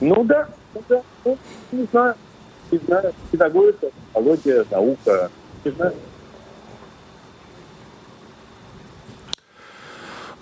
Ну 0.00 0.24
да, 0.24 0.48
ну 0.74 0.82
да, 0.88 1.02
ну, 1.24 1.38
не 1.70 1.84
знаю, 1.84 2.14
не 2.70 2.78
знаю, 2.78 3.14
педагогика, 3.30 3.88
психология, 4.12 4.64
наука, 4.70 5.30
не 5.64 5.70
знаю. 5.70 5.94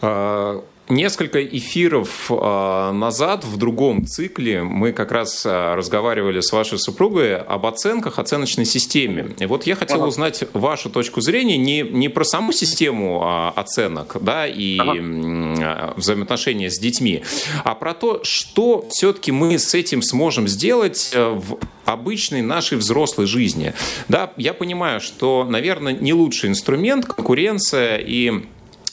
А, 0.02 0.62
Несколько 0.90 1.44
эфиров 1.44 2.30
э, 2.30 2.90
назад 2.92 3.44
в 3.44 3.56
другом 3.56 4.06
цикле 4.06 4.64
мы 4.64 4.92
как 4.92 5.12
раз 5.12 5.46
э, 5.46 5.74
разговаривали 5.74 6.40
с 6.40 6.50
вашей 6.50 6.80
супругой 6.80 7.36
об 7.36 7.64
оценках, 7.66 8.18
оценочной 8.18 8.64
системе. 8.64 9.36
И 9.38 9.46
вот 9.46 9.66
я 9.66 9.76
хотел 9.76 9.98
ага. 9.98 10.08
узнать 10.08 10.42
вашу 10.52 10.90
точку 10.90 11.20
зрения 11.20 11.56
не, 11.56 11.82
не 11.82 12.08
про 12.08 12.24
саму 12.24 12.52
систему 12.52 13.22
э, 13.24 13.60
оценок 13.60 14.16
да, 14.20 14.48
и 14.48 14.78
ага. 14.78 15.94
взаимоотношения 15.96 16.70
с 16.70 16.78
детьми, 16.80 17.22
а 17.62 17.76
про 17.76 17.94
то, 17.94 18.24
что 18.24 18.84
все-таки 18.90 19.30
мы 19.30 19.60
с 19.60 19.74
этим 19.74 20.02
сможем 20.02 20.48
сделать 20.48 21.14
в 21.14 21.58
обычной 21.84 22.42
нашей 22.42 22.78
взрослой 22.78 23.26
жизни. 23.26 23.74
Да, 24.08 24.32
я 24.36 24.54
понимаю, 24.54 25.00
что, 25.00 25.46
наверное, 25.48 25.92
не 25.92 26.12
лучший 26.12 26.50
инструмент 26.50 27.06
конкуренция 27.06 27.96
и 27.98 28.44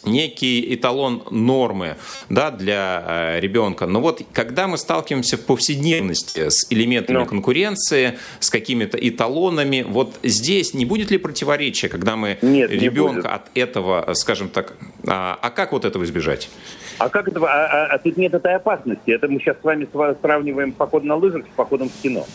некий 0.07 0.73
эталон 0.73 1.23
нормы 1.29 1.97
да, 2.29 2.51
для 2.51 3.03
э, 3.05 3.39
ребенка. 3.39 3.85
Но 3.85 4.01
вот 4.01 4.21
когда 4.33 4.67
мы 4.67 4.77
сталкиваемся 4.77 5.37
в 5.37 5.45
повседневности 5.45 6.49
с 6.49 6.71
элементами 6.71 7.17
Но. 7.17 7.25
Конкуренции, 7.25 8.17
с 8.39 8.49
какими-то 8.49 8.97
эталонами, 8.97 9.85
вот 9.87 10.15
здесь 10.23 10.73
не 10.73 10.85
будет 10.85 11.11
ли 11.11 11.17
противоречия, 11.17 11.89
когда 11.89 12.15
мы 12.15 12.37
Нет, 12.41 12.71
ребенка 12.71 13.29
от 13.29 13.49
этого, 13.55 14.13
скажем 14.13 14.49
так, 14.49 14.75
а, 15.05 15.37
а 15.41 15.49
как 15.49 15.71
вот 15.71 15.85
этого 15.85 16.03
избежать? 16.03 16.49
А 16.97 17.09
как 17.09 17.27
это? 17.27 17.39
А, 17.41 17.65
а, 17.65 17.85
а 17.93 17.97
тут 17.99 18.17
нет 18.17 18.33
этой 18.33 18.55
опасности. 18.55 19.11
Это 19.11 19.27
мы 19.27 19.39
сейчас 19.39 19.57
с 19.61 19.63
вами 19.63 19.87
сравниваем 20.21 20.71
поход 20.71 21.03
на 21.03 21.15
лыжах 21.15 21.45
с 21.45 21.55
походом 21.55 21.89
в 21.89 22.01
кино. 22.01 22.25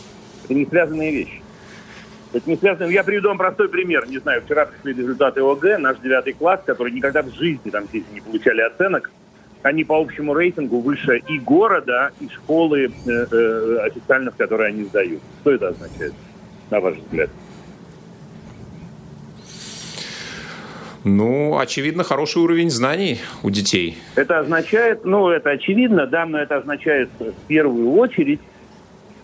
Это 0.44 0.54
не 0.54 0.66
связанные 0.66 1.12
вещи. 1.12 1.41
Это 2.32 2.48
не 2.48 2.56
связано. 2.56 2.88
Я 2.88 3.04
приведу 3.04 3.28
вам 3.28 3.38
простой 3.38 3.68
пример. 3.68 4.06
Не 4.08 4.18
знаю, 4.18 4.42
вчера 4.42 4.66
пришли 4.66 4.94
результаты 4.94 5.40
ОГЭ, 5.40 5.78
наш 5.78 5.98
девятый 5.98 6.32
класс, 6.32 6.60
который 6.64 6.92
никогда 6.92 7.22
в 7.22 7.30
жизни 7.34 7.70
там 7.70 7.84
здесь 7.84 8.04
не 8.12 8.20
получали 8.20 8.62
оценок. 8.62 9.10
Они 9.62 9.84
по 9.84 10.00
общему 10.00 10.34
рейтингу 10.34 10.80
выше 10.80 11.18
и 11.28 11.38
города, 11.38 12.10
и 12.20 12.28
школы 12.28 12.90
э, 13.06 13.10
э, 13.10 13.76
официально, 13.84 14.30
в 14.30 14.36
которые 14.36 14.68
они 14.68 14.84
сдают. 14.84 15.20
Что 15.40 15.52
это 15.52 15.68
означает, 15.68 16.14
на 16.70 16.80
ваш 16.80 16.96
взгляд? 16.96 17.30
Ну, 21.04 21.58
очевидно, 21.58 22.04
хороший 22.04 22.42
уровень 22.42 22.70
знаний 22.70 23.20
у 23.42 23.50
детей. 23.50 23.98
Это 24.14 24.38
означает, 24.38 25.04
ну, 25.04 25.28
это 25.28 25.50
очевидно, 25.50 26.06
да, 26.06 26.26
но 26.26 26.38
это 26.38 26.56
означает 26.56 27.10
в 27.18 27.46
первую 27.48 27.92
очередь, 27.92 28.40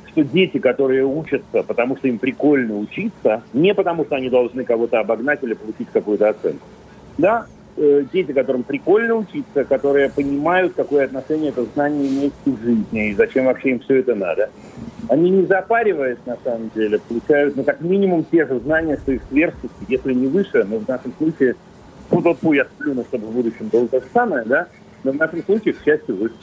что 0.09 0.25
дети, 0.25 0.59
которые 0.59 1.05
учатся, 1.05 1.63
потому 1.63 1.97
что 1.97 2.09
им 2.09 2.19
прикольно 2.19 2.79
учиться, 2.79 3.43
не 3.53 3.75
потому 3.75 4.05
что 4.05 4.17
они 4.17 4.29
должны 4.29 4.65
кого-то 4.65 5.01
обогнать 5.01 5.43
или 5.43 5.55
получить 5.55 5.89
какую-то 5.93 6.29
оценку. 6.29 6.67
Да, 7.17 7.47
э, 7.77 8.05
дети, 8.13 8.33
которым 8.33 8.63
прикольно 8.63 9.17
учиться, 9.17 9.65
которые 9.65 10.11
понимают, 10.11 10.75
какое 10.75 11.05
отношение 11.05 11.51
это 11.51 11.65
знание 11.75 12.09
имеет 12.09 12.33
к 12.45 12.49
жизни 12.49 13.11
и 13.11 13.15
зачем 13.15 13.47
вообще 13.47 13.71
им 13.71 13.81
все 13.81 13.97
это 13.97 14.15
надо. 14.15 14.51
Они 15.09 15.31
не 15.31 15.47
запариваясь, 15.47 16.19
на 16.27 16.37
самом 16.45 16.71
деле, 16.75 16.99
получают, 16.99 17.57
ну, 17.57 17.65
как 17.65 17.81
минимум, 17.81 18.25
те 18.31 18.47
же 18.47 18.59
знания, 18.61 18.99
что 19.03 19.13
их 19.13 19.23
сверстники, 19.31 19.73
если 19.89 20.13
не 20.13 20.27
выше, 20.27 20.65
но 20.65 20.79
в 20.79 20.89
нашем 20.89 21.13
случае, 21.19 21.57
ну, 22.11 22.23
тот 22.23 22.39
я 22.55 22.65
сплюну, 22.65 23.05
чтобы 23.05 23.27
в 23.27 23.33
будущем 23.33 23.69
было 23.69 23.89
то 23.89 24.01
же 24.01 24.07
самое, 24.13 24.45
да, 24.45 24.69
но 25.05 25.13
в 25.13 25.17
нашем 25.17 25.43
случае, 25.45 25.75
к 25.75 25.83
счастью, 25.85 26.17
выше. 26.17 26.35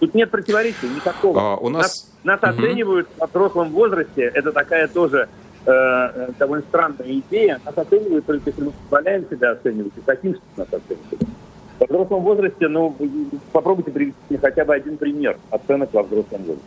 Тут 0.00 0.14
нет 0.14 0.30
противоречия 0.30 0.88
никакого. 0.88 1.40
А, 1.40 1.56
у 1.56 1.68
нас... 1.68 2.10
Нас, 2.24 2.40
нас 2.40 2.54
угу. 2.56 2.62
оценивают 2.62 3.08
в 3.18 3.26
взрослом 3.26 3.70
возрасте. 3.70 4.30
Это 4.34 4.52
такая 4.52 4.86
тоже 4.88 5.28
э, 5.66 5.70
э, 5.70 6.28
довольно 6.38 6.64
странная 6.68 7.10
идея. 7.10 7.60
Нас 7.64 7.76
оценивают 7.76 8.26
только 8.26 8.50
если 8.50 8.64
мы 8.64 8.72
позволяем 8.72 9.26
себя 9.28 9.52
оценивать 9.52 9.92
и 9.96 10.00
хотим, 10.04 10.34
что 10.34 10.42
нас 10.56 10.68
оценивают. 10.68 11.22
Во 11.80 11.86
взрослом 11.86 12.22
возрасте, 12.22 12.68
ну, 12.68 12.96
попробуйте 13.52 13.90
привести 13.90 14.36
хотя 14.40 14.64
бы 14.64 14.74
один 14.74 14.96
пример 14.96 15.38
оценок 15.50 15.92
во 15.92 16.02
взрослом 16.02 16.42
возрасте. 16.42 16.64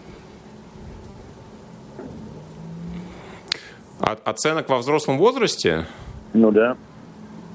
Оценок 4.00 4.68
во 4.70 4.78
взрослом 4.78 5.18
возрасте? 5.18 5.86
Ну 6.34 6.52
да. 6.52 6.76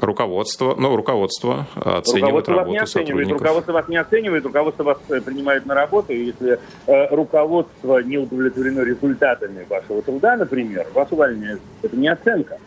Руководство, 0.01 0.75
ну, 0.77 0.95
руководство 0.95 1.67
оценивает 1.75 2.49
руководство 2.49 2.53
работу 2.53 2.53
вас 2.53 2.69
не 2.69 2.79
оценивает, 2.79 3.29
Руководство 3.29 3.73
вас 3.73 3.89
не 3.89 3.97
оценивает, 3.97 4.45
руководство 4.45 4.83
вас 4.83 4.99
э, 5.09 5.21
принимает 5.21 5.67
на 5.67 5.75
работу, 5.75 6.13
и 6.13 6.27
если 6.27 6.59
э, 6.87 7.15
руководство 7.15 7.99
не 7.99 8.19
удовлетворено 8.19 8.81
результатами 8.81 9.67
вашего 9.69 10.03
труда, 10.03 10.37
например, 10.37 10.87
вас 10.95 11.09
увольняют. 11.11 11.61
Это 11.83 11.97
не 11.97 12.09
оценка. 12.09 12.59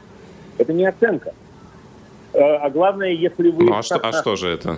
Это 0.57 0.73
не 0.73 0.85
оценка. 0.85 1.33
Э, 2.33 2.39
а 2.39 2.69
главное, 2.69 3.11
если 3.11 3.49
вы... 3.49 3.65
Ну, 3.65 3.75
а, 3.75 3.83
что, 3.83 3.95
а 3.95 4.11
что 4.11 4.35
же 4.35 4.49
это? 4.49 4.77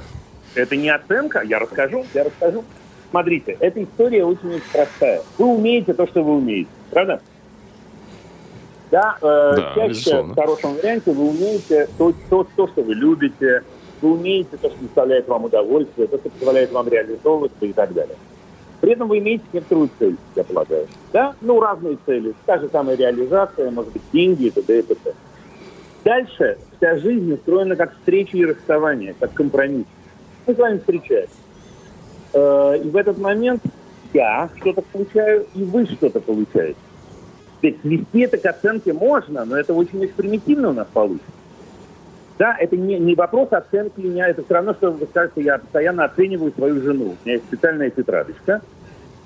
Это 0.56 0.76
не 0.76 0.90
оценка, 0.90 1.42
я 1.44 1.60
расскажу, 1.60 2.06
я 2.14 2.26
расскажу. 2.26 2.64
Смотрите, 3.10 3.58
эта 3.60 3.84
история 3.84 4.26
очень 4.26 4.62
простая. 4.72 5.22
Вы 5.38 5.48
умеете 5.48 5.94
то, 5.94 6.08
что 6.08 6.24
вы 6.24 6.36
умеете, 6.38 6.70
правда? 6.90 7.22
Да, 8.92 9.18
э, 9.22 9.54
да 9.56 9.72
чаще 9.74 9.90
безусловно. 9.90 10.34
в 10.34 10.36
хорошем 10.36 10.74
варианте 10.76 11.12
вы 11.12 11.30
умеете 11.30 11.88
то, 11.98 12.14
то, 12.30 12.46
то, 12.58 12.68
что 12.68 12.82
вы 12.82 12.94
любите, 12.94 13.64
вы 14.02 14.12
умеете 14.12 14.58
то, 14.58 14.70
что 14.70 14.80
доставляет 14.82 15.28
вам 15.30 15.46
удовольствие, 15.46 16.08
то, 16.08 16.18
что 16.18 16.30
позволяет 16.30 16.72
вам 16.74 16.90
реализовываться 16.90 17.66
и 17.66 17.72
так 17.72 17.94
далее. 17.94 18.18
При 18.82 18.92
этом 18.92 19.08
вы 19.08 19.20
имеете 19.20 19.46
некоторую 19.54 19.90
цель, 19.98 20.18
я 20.36 20.44
полагаю. 20.44 20.88
Да? 21.14 21.36
Ну, 21.40 21.62
разные 21.62 21.98
цели. 22.06 22.34
Та 22.46 22.58
же 22.58 22.68
самая 22.70 22.98
реализация, 22.98 23.72
может 23.72 23.94
быть, 23.94 24.02
деньги 24.12 24.46
и 24.46 24.50
т.д. 24.50 24.80
и 24.80 24.82
т.д. 24.82 25.14
Дальше 26.04 26.58
вся 26.76 26.98
жизнь 26.98 27.32
устроена 27.32 27.76
как 27.78 27.96
встреча 27.96 28.36
и 28.38 28.46
расставание, 28.46 29.16
как 29.18 29.34
компромисс. 29.34 29.86
Мы 30.48 30.56
с 30.56 30.58
вами 30.58 30.80
встречаемся. 30.80 31.36
Э, 32.34 32.78
и 32.84 32.90
в 32.90 32.98
этот 32.98 33.20
момент 33.20 33.62
я 34.14 34.50
что-то 34.60 34.82
получаю, 34.82 35.46
и 35.54 35.64
вы 35.64 35.86
что-то 35.86 36.20
получаете 36.20 36.76
сказать, 37.62 37.82
свести 37.82 38.20
это 38.20 38.38
к 38.38 38.46
оценке 38.46 38.94
можно, 38.94 39.46
но 39.46 39.58
это 39.58 39.74
очень-очень 39.74 40.14
примитивно 40.14 40.70
у 40.70 40.74
нас 40.74 40.88
получится. 40.92 41.32
Да, 42.38 42.56
это 42.58 42.76
не, 42.76 42.98
не 42.98 43.14
вопрос 43.14 43.50
оценки 43.52 44.00
меня, 44.00 44.28
это 44.28 44.44
все 44.44 44.56
равно, 44.56 44.74
что 44.74 44.92
вы 44.92 45.06
скажете, 45.06 45.44
я 45.44 45.60
постоянно 45.60 46.06
оцениваю 46.06 46.52
свою 46.54 46.82
жену. 46.82 47.04
У 47.04 47.26
меня 47.26 47.36
есть 47.36 47.46
специальная 47.46 47.92
тетрадочка. 47.92 48.62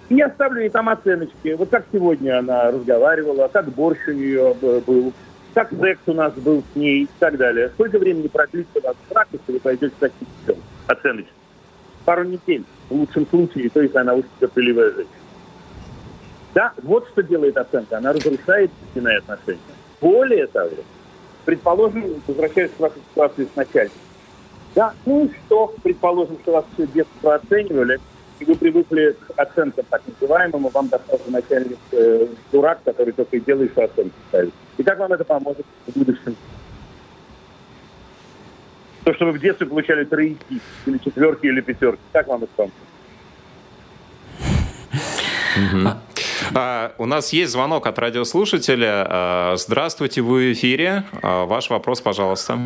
И 0.10 0.16
я 0.16 0.30
ставлю 0.30 0.62
ей 0.62 0.70
там 0.70 0.90
оценочки. 0.90 1.54
Вот 1.54 1.70
как 1.70 1.86
сегодня 1.92 2.38
она 2.38 2.72
разговаривала, 2.72 3.48
как 3.48 3.70
борщ 3.70 4.00
у 4.08 4.12
нее 4.12 4.54
был, 4.62 5.14
как 5.54 5.72
секс 5.80 6.02
у 6.08 6.14
нас 6.14 6.34
был 6.34 6.62
с 6.74 6.76
ней 6.76 7.04
и 7.04 7.10
так 7.20 7.38
далее. 7.38 7.70
Сколько 7.70 8.00
времени 8.00 8.28
продлится 8.28 8.82
ваш 8.84 8.96
брак, 9.10 9.28
если 9.32 9.54
вы 9.54 9.60
пойдете 9.60 9.96
к 9.98 10.12
оценочкам? 10.88 11.34
Пару 12.04 12.24
недель, 12.24 12.66
в 12.90 12.96
лучшем 12.96 13.26
случае, 13.28 13.70
то 13.70 13.82
есть 13.82 13.96
она 13.96 14.14
очень 14.14 14.30
терпеливая 14.40 14.92
женщина. 14.92 15.15
Да, 16.56 16.72
вот 16.84 17.08
что 17.10 17.22
делает 17.22 17.58
оценка. 17.58 17.98
Она 17.98 18.14
разрушает 18.14 18.72
истинные 18.88 19.18
отношения. 19.18 19.60
Более 20.00 20.48
того, 20.48 20.72
предположим, 21.44 22.24
возвращаясь 22.26 22.72
к 22.72 22.80
вашей 22.80 23.02
ситуации 23.12 23.48
с 23.54 23.56
начальником. 23.58 24.00
Да, 24.74 24.94
ну 25.06 25.26
и 25.26 25.30
что, 25.46 25.76
предположим, 25.84 26.38
что 26.42 26.54
вас 26.54 26.66
все 26.74 26.88
детство 26.88 27.36
оценивали, 27.36 28.00
и 28.40 28.46
вы 28.46 28.56
привыкли 28.56 29.18
к 29.28 29.38
оценкам 29.38 29.86
так 29.90 30.02
называемым, 30.08 30.68
вам 30.70 30.88
достался 30.88 31.30
начальник 31.30 31.78
э, 31.92 32.28
дурак, 32.52 32.80
который 32.86 33.12
только 33.12 33.36
и 33.36 33.42
делает, 33.42 33.72
что 33.72 33.84
оценки 33.84 34.16
ставит. 34.30 34.54
И 34.78 34.84
как 34.84 34.98
вам 35.00 35.12
это 35.12 35.26
поможет 35.26 35.66
в 35.88 35.98
будущем? 35.98 36.38
То, 39.04 39.14
что 39.14 39.26
вы 39.26 39.34
в 39.34 39.40
детстве 39.40 39.68
получали 39.68 40.06
тройки, 40.06 40.62
или 40.86 40.98
четверки, 41.00 41.46
или 41.48 41.60
пятерки, 41.60 42.02
как 42.14 42.28
вам 42.28 42.44
это 42.44 42.52
поможет? 42.56 42.76
А, 46.54 46.94
у 46.98 47.06
нас 47.06 47.34
есть 47.34 47.52
звонок 47.52 47.88
от 47.88 47.98
радиослушателя. 48.00 49.06
А, 49.08 49.56
здравствуйте, 49.58 50.22
вы 50.22 50.50
в 50.50 50.54
эфире. 50.54 51.04
А, 51.22 51.46
ваш 51.46 51.70
вопрос, 51.70 52.02
пожалуйста. 52.02 52.60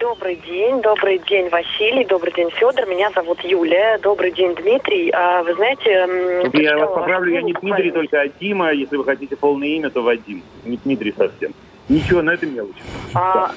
Добрый 0.00 0.36
день, 0.36 0.80
добрый 0.82 1.20
день, 1.28 1.48
Василий, 1.50 2.04
добрый 2.04 2.32
день, 2.32 2.50
Федор. 2.50 2.86
Меня 2.86 3.10
зовут 3.14 3.40
Юлия. 3.44 3.98
Добрый 3.98 4.32
день, 4.32 4.54
Дмитрий. 4.54 5.10
А, 5.10 5.42
вы 5.42 5.54
знаете... 5.54 6.50
Я 6.54 6.78
вас 6.78 6.94
поправлю, 6.94 7.32
я 7.32 7.42
не 7.42 7.52
Дмитрий, 7.52 7.90
только 7.90 8.20
а 8.20 8.28
Дима. 8.28 8.72
Если 8.72 8.96
вы 8.96 9.04
хотите 9.04 9.36
полное 9.36 9.68
имя, 9.68 9.90
то 9.90 10.02
Вадим. 10.02 10.42
Не 10.64 10.76
Дмитрий 10.78 11.14
совсем. 11.16 11.52
Ничего, 11.88 12.22
но 12.22 12.32
это 12.32 12.46
мелочь. 12.46 12.76
А, 13.14 13.34
да, 13.34 13.54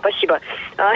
спасибо. 0.00 0.40
А, 0.76 0.92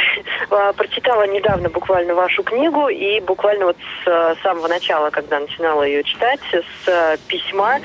а, 0.51 0.73
прочитала 0.73 1.27
недавно 1.27 1.69
буквально 1.69 2.15
вашу 2.15 2.43
книгу 2.43 2.89
и 2.89 3.21
буквально 3.21 3.67
вот 3.67 3.77
с 3.77 4.09
а, 4.09 4.35
самого 4.43 4.69
начала, 4.69 5.11
когда 5.11 5.41
начинала 5.41 5.83
ее 5.83 6.03
читать, 6.05 6.41
с 6.85 7.19
письма, 7.29 7.81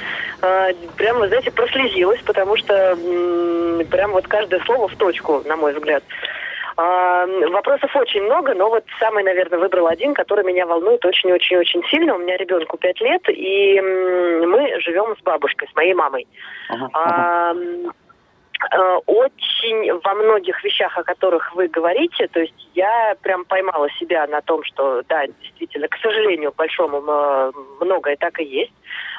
прям, 0.98 1.20
вы 1.20 1.28
знаете, 1.28 1.52
прослезилась, 1.52 2.22
потому 2.22 2.56
что 2.58 2.98
прям 3.90 4.12
вот 4.12 4.28
каждое 4.28 4.60
слово 4.62 4.88
в 4.88 4.96
точку, 4.96 5.42
на 5.46 5.56
мой 5.56 5.74
взгляд. 5.74 6.04
Вопросов 6.78 7.94
очень 7.96 8.24
много, 8.24 8.54
но 8.54 8.70
вот 8.70 8.86
самый, 9.00 9.24
наверное, 9.24 9.60
выбрал 9.60 9.88
один, 9.88 10.14
который 10.14 10.46
меня 10.46 10.66
волнует 10.66 11.04
очень-очень-очень 11.04 11.84
сильно. 11.90 12.16
У 12.16 12.20
меня 12.20 12.38
ребенку 12.38 12.78
пять 12.78 13.02
лет, 13.02 13.22
и 13.28 13.82
мы 13.82 14.80
живем 14.80 15.14
с 15.18 15.22
бабушкой, 15.22 15.68
с 15.70 15.76
моей 15.76 15.94
мамой. 15.94 16.26
Ага, 16.70 16.90
ага. 16.94 17.56
Э, 18.60 19.00
очень 19.06 19.94
во 20.04 20.14
многих 20.16 20.62
вещах, 20.64 20.98
о 20.98 21.04
которых 21.04 21.56
вы 21.56 21.70
говорите, 21.70 22.28
то 22.28 22.42
есть 22.42 22.70
я 22.74 23.16
прям 23.22 23.46
поймала 23.46 23.90
себя 23.92 24.28
на 24.28 24.42
том, 24.42 24.64
что 24.66 25.02
да, 25.08 25.26
действительно, 25.28 25.88
к 25.88 25.98
сожалению, 26.02 26.54
большому 26.56 27.00
многое 27.80 28.18
так 28.18 28.40
и 28.40 28.44
есть. 28.44 28.74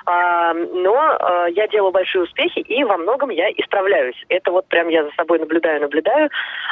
А, 0.05 0.53
но 0.53 0.95
а, 0.95 1.47
я 1.49 1.69
делаю 1.69 1.93
большие 1.93 2.25
успехи, 2.25 2.59
и 2.59 2.85
во 2.85 2.99
многом 2.99 3.31
я 3.31 3.51
исправляюсь. 3.53 4.23
Это 4.29 4.51
вот 4.51 4.67
прям 4.67 4.89
я 4.89 5.05
за 5.05 5.11
собой 5.13 5.39
наблюдаю, 5.39 5.81
наблюдаю. 5.81 6.29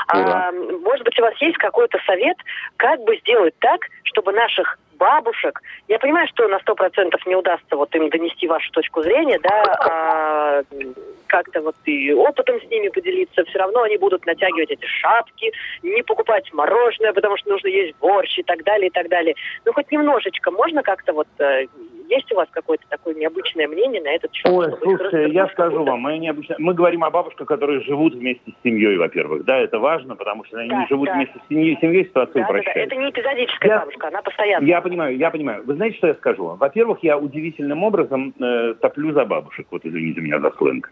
А, 0.08 0.52
может 0.52 1.04
быть, 1.04 1.18
у 1.18 1.22
вас 1.22 1.34
есть 1.40 1.56
какой-то 1.56 1.98
совет, 2.06 2.36
как 2.76 3.00
бы 3.00 3.16
сделать 3.18 3.54
так, 3.60 3.80
чтобы 4.04 4.32
наших 4.32 4.78
бабушек. 4.98 5.62
Я 5.88 5.98
понимаю, 5.98 6.28
что 6.28 6.48
на 6.48 6.58
сто 6.60 6.74
процентов 6.74 7.24
не 7.26 7.36
удастся 7.36 7.76
вот 7.76 7.94
им 7.94 8.10
донести 8.10 8.46
вашу 8.46 8.70
точку 8.72 9.02
зрения, 9.02 9.38
да, 9.38 9.62
а 9.62 10.62
как-то 11.26 11.60
вот 11.60 11.76
и 11.84 12.12
опытом 12.12 12.60
с 12.60 12.64
ними 12.70 12.88
поделиться. 12.88 13.44
Все 13.44 13.58
равно 13.58 13.82
они 13.82 13.96
будут 13.96 14.26
натягивать 14.26 14.70
эти 14.70 14.86
шапки, 14.86 15.52
не 15.82 16.02
покупать 16.02 16.52
мороженое, 16.52 17.12
потому 17.12 17.36
что 17.36 17.50
нужно 17.50 17.68
есть 17.68 17.96
борщ 17.98 18.38
и 18.38 18.42
так 18.42 18.64
далее, 18.64 18.88
и 18.88 18.90
так 18.90 19.08
далее. 19.08 19.34
Ну, 19.64 19.72
хоть 19.72 19.90
немножечко 19.90 20.50
можно 20.50 20.82
как-то 20.82 21.12
вот 21.12 21.28
э, 21.38 21.66
есть 22.08 22.32
у 22.32 22.36
вас 22.36 22.48
какое-то 22.50 22.84
такое 22.88 23.14
необычное 23.14 23.68
мнение 23.68 24.00
на 24.00 24.08
этот 24.08 24.32
счет? 24.34 24.50
Ой, 24.50 24.72
слушайте, 24.82 25.32
я 25.32 25.46
скажу 25.48 25.84
вам, 25.84 26.00
мы, 26.00 26.18
необычно... 26.18 26.56
мы 26.58 26.74
говорим 26.74 27.04
о 27.04 27.10
бабушках, 27.10 27.46
которые 27.46 27.80
живут 27.82 28.14
вместе 28.14 28.50
с 28.50 28.62
семьей, 28.64 28.96
во-первых. 28.96 29.44
Да, 29.44 29.58
это 29.58 29.78
важно, 29.78 30.16
потому 30.16 30.44
что 30.44 30.58
они 30.58 30.70
да, 30.70 30.86
живут 30.88 31.06
да. 31.06 31.14
вместе 31.14 31.38
с 31.38 31.48
семьей, 31.48 31.78
семьей 31.80 32.04
ситуацию 32.04 32.42
да, 32.42 32.48
упрощает. 32.48 32.74
Да, 32.74 32.80
да. 32.80 32.86
Это 32.86 32.96
не 32.96 33.10
эпизодическая 33.10 33.70
я... 33.70 33.78
бабушка, 33.80 34.08
она 34.08 34.22
постоянно. 34.22 34.64
Я 34.64 34.80
понимаю, 34.80 35.16
я 35.16 35.30
понимаю. 35.30 35.62
Вы 35.64 35.74
знаете, 35.74 35.98
что 35.98 36.06
я 36.08 36.14
скажу? 36.14 36.56
Во-первых, 36.56 36.98
я 37.02 37.18
удивительным 37.18 37.84
образом 37.84 38.34
э, 38.40 38.74
топлю 38.80 39.12
за 39.12 39.24
бабушек. 39.24 39.66
Вот 39.70 39.84
извините 39.84 40.20
меня 40.20 40.40
за 40.40 40.50
сленг. 40.52 40.90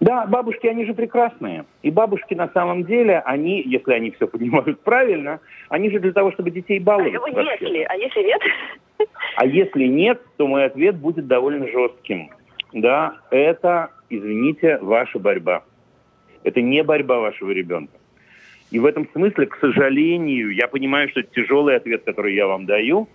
Да, 0.00 0.26
бабушки, 0.26 0.66
они 0.66 0.84
же 0.84 0.94
прекрасные. 0.94 1.64
И 1.82 1.90
бабушки 1.90 2.34
на 2.34 2.48
самом 2.48 2.84
деле, 2.84 3.18
они, 3.20 3.62
если 3.62 3.92
они 3.92 4.10
все 4.10 4.28
понимают 4.28 4.80
правильно, 4.80 5.40
они 5.68 5.90
же 5.90 5.98
для 6.00 6.12
того, 6.12 6.32
чтобы 6.32 6.50
детей 6.50 6.78
баловать. 6.78 7.14
А 7.14 7.40
если, 7.40 7.82
а 7.82 7.94
если 7.94 8.22
нет? 8.22 8.40
А 9.36 9.46
если 9.46 9.84
нет, 9.86 10.20
то 10.36 10.46
мой 10.46 10.64
ответ 10.64 10.96
будет 10.96 11.26
довольно 11.26 11.66
жестким. 11.68 12.30
Да, 12.72 13.16
это, 13.30 13.90
извините, 14.10 14.78
ваша 14.78 15.18
борьба. 15.18 15.62
Это 16.44 16.60
не 16.60 16.82
борьба 16.82 17.18
вашего 17.18 17.50
ребенка. 17.50 17.92
И 18.70 18.78
в 18.78 18.84
этом 18.84 19.08
смысле, 19.12 19.46
к 19.46 19.56
сожалению, 19.56 20.50
я 20.50 20.68
понимаю, 20.68 21.08
что 21.08 21.20
это 21.20 21.30
тяжелый 21.34 21.76
ответ, 21.76 22.04
который 22.04 22.34
я 22.34 22.46
вам 22.46 22.66
даю. 22.66 23.08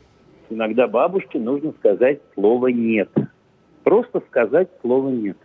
Иногда 0.50 0.88
бабушке 0.88 1.40
нужно 1.40 1.72
сказать 1.74 2.20
слово 2.34 2.68
«нет». 2.68 3.10
Просто 3.84 4.22
сказать 4.28 4.70
слово 4.82 5.10
«нет». 5.10 5.38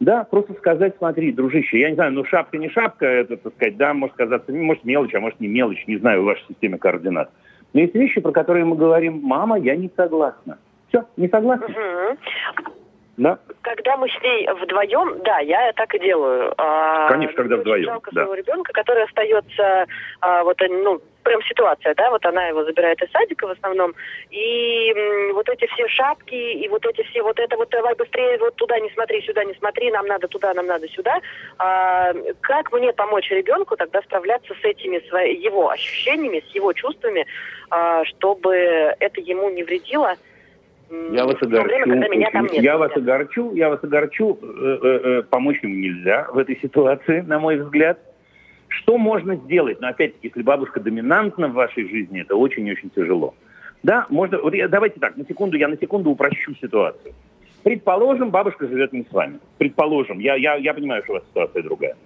Да, 0.00 0.24
просто 0.24 0.54
сказать, 0.54 0.94
смотри, 0.96 1.30
дружище, 1.30 1.78
я 1.78 1.90
не 1.90 1.94
знаю, 1.94 2.12
ну 2.12 2.24
шапка 2.24 2.56
не 2.56 2.70
шапка, 2.70 3.04
это, 3.04 3.36
так 3.36 3.52
сказать, 3.54 3.76
да, 3.76 3.92
может 3.92 4.16
казаться, 4.16 4.50
может 4.50 4.82
мелочь, 4.84 5.14
а 5.14 5.20
может 5.20 5.38
не 5.40 5.48
мелочь, 5.48 5.86
не 5.86 5.98
знаю, 5.98 6.22
в 6.22 6.24
вашей 6.24 6.44
системе 6.48 6.78
координат. 6.78 7.30
Но 7.74 7.80
есть 7.80 7.94
вещи, 7.94 8.20
про 8.22 8.32
которые 8.32 8.64
мы 8.64 8.76
говорим, 8.76 9.20
мама, 9.22 9.58
я 9.58 9.76
не 9.76 9.90
согласна. 9.94 10.58
Все, 10.88 11.04
не 11.18 11.28
согласна. 11.28 11.66
Угу. 11.66 12.18
Да. 13.18 13.38
Когда 13.60 13.98
мы 13.98 14.08
с 14.08 14.22
ней 14.22 14.48
вдвоем, 14.62 15.22
да, 15.22 15.40
я 15.40 15.70
так 15.74 15.94
и 15.94 15.98
делаю. 15.98 16.54
А, 16.56 17.08
Конечно, 17.08 17.36
когда 17.36 17.58
вдвоем. 17.58 17.84
Жалко 17.84 18.10
да. 18.14 18.22
своего 18.22 18.34
ребенка, 18.34 18.72
который 18.72 19.04
остается, 19.04 19.86
а, 20.22 20.42
вот, 20.44 20.56
ну, 20.66 21.02
прям 21.30 21.42
ситуация, 21.42 21.94
да, 21.94 22.10
вот 22.10 22.26
она 22.26 22.48
его 22.48 22.64
забирает 22.64 23.00
из 23.00 23.10
садика 23.12 23.46
в 23.46 23.50
основном, 23.50 23.94
и 24.30 24.90
м, 24.90 25.34
вот 25.34 25.48
эти 25.48 25.66
все 25.68 25.86
шапки, 25.86 26.34
и 26.34 26.68
вот 26.68 26.84
эти 26.84 27.02
все, 27.08 27.22
вот 27.22 27.38
это 27.38 27.56
вот, 27.56 27.68
давай 27.70 27.94
быстрее, 27.94 28.36
вот 28.38 28.56
туда 28.56 28.80
не 28.80 28.90
смотри, 28.90 29.22
сюда 29.22 29.44
не 29.44 29.54
смотри, 29.54 29.92
нам 29.92 30.06
надо 30.06 30.26
туда, 30.26 30.52
нам 30.54 30.66
надо 30.66 30.88
сюда. 30.88 31.20
А, 31.58 32.12
как 32.40 32.72
мне 32.72 32.92
помочь 32.92 33.30
ребенку 33.30 33.76
тогда 33.76 34.02
справляться 34.02 34.54
с 34.60 34.64
этими 34.64 34.98
свои, 35.08 35.36
его 35.36 35.70
ощущениями, 35.70 36.42
с 36.50 36.54
его 36.54 36.72
чувствами, 36.72 37.24
а, 37.70 38.04
чтобы 38.06 38.56
это 38.56 39.20
ему 39.20 39.50
не 39.50 39.62
вредило? 39.62 40.16
Я 41.12 41.24
вас 41.24 41.36
огорчу. 41.40 41.68
Время, 41.68 42.28
я 42.60 42.76
вас 42.76 42.90
огорчу, 42.96 43.54
я 43.54 43.68
вас 43.68 43.84
огорчу. 43.84 44.36
Э, 44.42 44.78
э, 44.82 45.00
э, 45.04 45.22
помочь 45.22 45.62
ему 45.62 45.76
нельзя 45.76 46.26
в 46.32 46.38
этой 46.38 46.58
ситуации, 46.60 47.20
на 47.20 47.38
мой 47.38 47.58
взгляд. 47.58 48.00
Что 48.70 48.96
можно 48.98 49.34
сделать? 49.34 49.80
Но 49.80 49.88
опять-таки, 49.88 50.28
если 50.28 50.42
бабушка 50.42 50.80
доминантна 50.80 51.48
в 51.48 51.54
вашей 51.54 51.88
жизни, 51.88 52.22
это 52.22 52.36
очень-очень 52.36 52.90
тяжело. 52.90 53.34
Да, 53.82 54.06
можно. 54.08 54.38
Вот 54.38 54.54
я, 54.54 54.68
давайте 54.68 55.00
так, 55.00 55.16
на 55.16 55.24
секунду, 55.24 55.56
я 55.56 55.68
на 55.68 55.76
секунду 55.76 56.10
упрощу 56.10 56.54
ситуацию. 56.54 57.12
Предположим, 57.64 58.30
бабушка 58.30 58.68
живет 58.68 58.92
не 58.92 59.02
с 59.02 59.12
вами. 59.12 59.40
Предположим, 59.58 60.18
я, 60.18 60.36
я, 60.36 60.54
я 60.54 60.72
понимаю, 60.72 61.02
что 61.02 61.12
у 61.12 61.14
вас 61.16 61.24
ситуация 61.28 61.62
другая. 61.62 61.96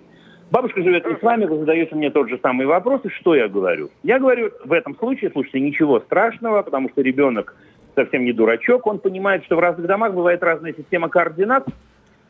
Бабушка 0.51 0.83
живет 0.83 1.07
не 1.07 1.17
с 1.17 1.23
вами, 1.23 1.45
вы 1.45 1.59
задаете 1.59 1.95
мне 1.95 2.11
тот 2.11 2.29
же 2.29 2.39
самый 2.43 2.67
вопрос, 2.67 3.01
и 3.05 3.09
что 3.09 3.35
я 3.35 3.49
говорю? 3.49 3.91
Я 4.03 4.19
говорю 4.19 4.51
в 4.65 4.73
этом 4.73 4.97
случае, 4.97 5.31
слушайте, 5.31 5.61
ничего 5.61 6.01
страшного, 6.01 6.63
потому 6.63 6.89
что 6.91 7.03
ребенок 7.03 7.57
совсем 7.95 8.25
не 8.25 8.33
дурачок, 8.33 8.87
он 8.87 8.99
понимает, 8.99 9.45
что 9.45 9.57
в 9.57 9.61
разных 9.61 9.87
домах 9.87 10.15
бывает 10.15 10.43
разная 10.43 10.75
система 10.75 11.09
координат, 11.09 11.67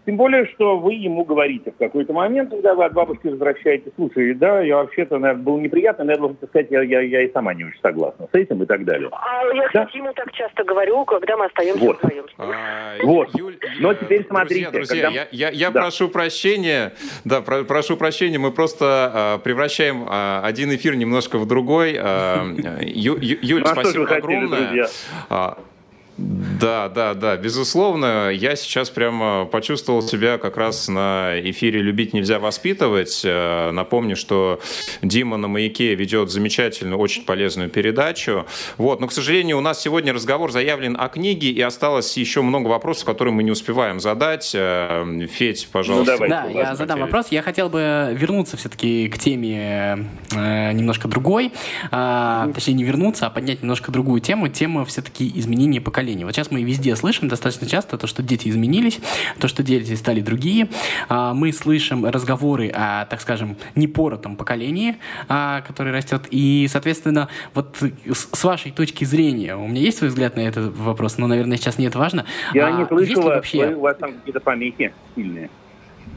тем 0.07 0.17
более, 0.17 0.47
что 0.49 0.79
вы 0.79 0.95
ему 0.95 1.25
говорите 1.25 1.71
в 1.71 1.77
какой-то 1.77 2.13
момент, 2.13 2.51
когда 2.51 2.75
вы 2.75 2.85
от 2.85 2.93
бабушки 2.93 3.29
возвращаете, 3.29 3.91
слушай, 3.97 4.35
да, 4.35 4.61
я 4.61 4.77
вообще-то, 4.77 5.19
наверное, 5.19 5.43
был 5.43 5.59
неприятно, 5.59 6.05
но 6.05 6.13
я 6.13 6.19
должен 6.19 6.37
сказать, 6.37 6.67
я, 6.71 6.83
я, 6.83 7.01
я 7.01 7.23
и 7.23 7.33
сама 7.33 7.55
не 7.55 7.65
очень 7.65 7.81
согласна 7.81 8.29
с 8.31 8.35
этим 8.35 8.63
и 8.63 8.67
так 8.67 8.85
далее. 8.85 9.09
А 9.13 9.45
я, 9.55 9.67
кстати, 9.67 9.97
ему 9.97 10.13
так 10.13 10.31
часто 10.33 10.65
говорю, 10.65 11.05
когда 11.05 11.37
мы 11.37 11.47
остаемся 11.47 11.85
вот. 11.85 11.99
вдвоем. 12.03 12.27
А, 12.39 12.97
вот. 13.03 13.29
Юль, 13.35 13.59
но 13.81 13.95
теперь 13.95 14.27
смотрите. 14.27 14.71
Друзья, 14.71 15.05
когда... 15.05 15.21
я, 15.21 15.29
я, 15.31 15.51
я 15.51 15.71
да. 15.71 15.81
прошу 15.81 16.09
прощения, 16.09 16.93
да, 17.25 17.41
про, 17.41 17.65
прошу 17.65 17.97
прощения, 17.97 18.39
мы 18.39 18.53
просто 18.53 19.11
а, 19.15 19.39
превращаем 19.39 20.05
а, 20.09 20.43
один 20.45 20.75
эфир 20.75 20.97
немножко 20.97 21.39
в 21.39 21.47
другой. 21.47 21.97
А, 21.99 22.45
Ю, 22.83 23.17
Ю, 23.17 23.39
Юль, 23.41 23.63
ну, 23.63 23.71
а 23.71 23.73
спасибо 23.73 24.05
огромное. 24.05 24.67
Хотели, 24.67 25.74
Да, 26.17 26.89
да, 26.89 27.15
да, 27.15 27.37
безусловно. 27.37 28.31
Я 28.31 28.55
сейчас 28.55 28.89
прямо 28.89 29.47
почувствовал 29.47 30.01
себя 30.01 30.39
как 30.39 30.57
раз 30.57 30.87
на 30.87 31.33
эфире 31.41 31.81
«Любить 31.81 32.13
нельзя 32.13 32.39
воспитывать». 32.39 33.23
Э, 33.25 33.73
напомню, 33.73 34.15
что 34.15 34.61
Дима 35.03 35.37
на 35.37 35.49
«Маяке» 35.49 35.95
ведет 35.97 36.31
замечательную, 36.31 36.99
очень 36.99 37.25
полезную 37.25 37.69
передачу. 37.69 38.47
Вот. 38.79 39.01
Но, 39.01 39.09
к 39.09 39.13
сожалению, 39.13 39.59
у 39.59 39.61
нас 39.61 39.81
сегодня 39.81 40.13
разговор 40.13 40.53
заявлен 40.53 40.97
о 40.99 41.09
книге, 41.09 41.51
и 41.51 41.61
осталось 41.61 42.17
еще 42.17 42.43
много 42.43 42.69
вопросов, 42.69 43.07
которые 43.07 43.35
мы 43.35 43.43
не 43.43 43.51
успеваем 43.51 43.99
задать. 43.99 44.53
Э, 44.55 45.27
Федь, 45.33 45.69
пожалуйста. 45.73 46.17
Ну, 46.21 46.29
да, 46.29 46.45
я 46.47 46.77
задам 46.77 47.01
вопрос. 47.01 47.27
Я 47.31 47.43
хотел 47.43 47.69
бы 47.69 48.11
вернуться 48.13 48.57
все-таки 48.57 49.09
к 49.09 49.19
теме 49.19 50.07
э, 50.33 50.73
немножко 50.73 51.09
другой. 51.09 51.53
Э, 51.91 52.53
точнее, 52.55 52.75
не 52.75 52.85
вернуться, 52.85 53.27
а 53.27 53.31
поднять 53.31 53.63
немножко 53.63 53.91
другую 53.91 54.21
тему. 54.21 54.47
Тема 54.47 54.85
все-таки 54.85 55.33
изменения 55.35 55.81
поколений. 56.05 56.25
Вот 56.25 56.35
сейчас 56.35 56.51
мы 56.51 56.63
везде 56.63 56.95
слышим 56.97 57.29
достаточно 57.29 57.67
часто 57.67 57.97
то, 57.97 58.07
что 58.07 58.23
дети 58.23 58.49
изменились, 58.49 59.01
то, 59.39 59.49
что 59.49 59.63
дети 59.63 59.95
стали 59.95 60.21
другие. 60.21 60.69
Э, 61.09 61.33
мы 61.35 61.53
слышим 61.53 62.05
разговоры 62.05 62.69
о, 62.69 63.07
так 63.07 63.21
скажем, 63.21 63.57
непоротом 63.75 64.37
поколении, 64.37 64.97
э, 65.29 65.63
которое 65.67 65.93
растет. 65.93 66.27
И, 66.31 66.69
соответственно, 66.71 67.29
вот 67.55 67.79
с, 68.13 68.45
вашей 68.45 68.73
точки 68.73 69.05
зрения, 69.05 69.57
у 69.57 69.67
меня 69.67 69.81
есть 69.81 69.99
свой 69.99 70.11
взгляд 70.11 70.37
на 70.37 70.41
этот 70.41 70.77
вопрос, 70.77 71.19
но, 71.19 71.27
наверное, 71.27 71.57
сейчас 71.57 71.79
не 71.79 71.87
это 71.87 71.99
важно. 71.99 72.27
Я 72.53 72.67
а, 72.67 72.71
не 72.73 72.87
слышала, 72.87 73.31
вообще... 73.31 73.75
у 73.75 73.81
вас 73.81 73.97
там 73.97 74.13
какие-то 74.13 74.41
помехи 74.41 74.93
сильные. 75.15 75.49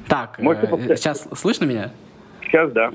Так, 0.08 0.40
э, 0.40 0.96
сейчас 0.98 1.28
слышно 1.34 1.66
меня? 1.66 1.92
Сейчас, 2.42 2.72
да. 2.74 2.92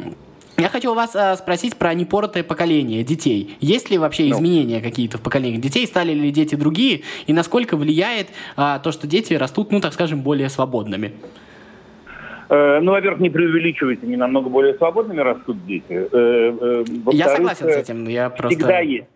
Я 0.59 0.69
хочу 0.69 0.93
у 0.93 0.95
вас 0.95 1.15
э, 1.15 1.37
спросить 1.37 1.77
про 1.77 1.95
непоротое 1.95 2.43
поколение 2.43 3.03
детей. 3.03 3.57
Есть 3.61 3.91
ли 3.91 3.99
вообще 3.99 4.25
ну. 4.25 4.37
изменения 4.37 4.81
какие-то 4.81 5.19
в 5.19 5.23
поколении 5.23 5.59
детей? 5.59 5.87
Стали 5.87 6.13
ли 6.13 6.31
дети 6.31 6.55
другие? 6.55 7.03
И 7.27 7.33
насколько 7.33 7.77
влияет 7.77 8.29
э, 8.57 8.79
то, 8.83 8.93
что 8.93 9.07
дети 9.07 9.35
растут, 9.35 9.73
ну, 9.73 9.81
так 9.81 9.93
скажем, 9.93 10.21
более 10.23 10.49
свободными? 10.49 11.13
Э, 12.53 12.81
ну, 12.81 12.93
во-первых, 12.93 13.21
не 13.21 13.31
преувеличивайте, 13.31 14.07
не 14.07 14.17
намного 14.17 14.51
более 14.51 14.75
свободными 14.75 15.21
растут 15.21 15.65
дети. 15.67 15.85
Э, 15.91 16.05
э, 16.13 16.85
я 17.13 17.29
согласен 17.29 17.71
с 17.71 17.77
этим, 17.77 18.07
я 18.07 18.29
просто... 18.29 18.59
Всегда 18.59 18.81
есть. 18.81 19.07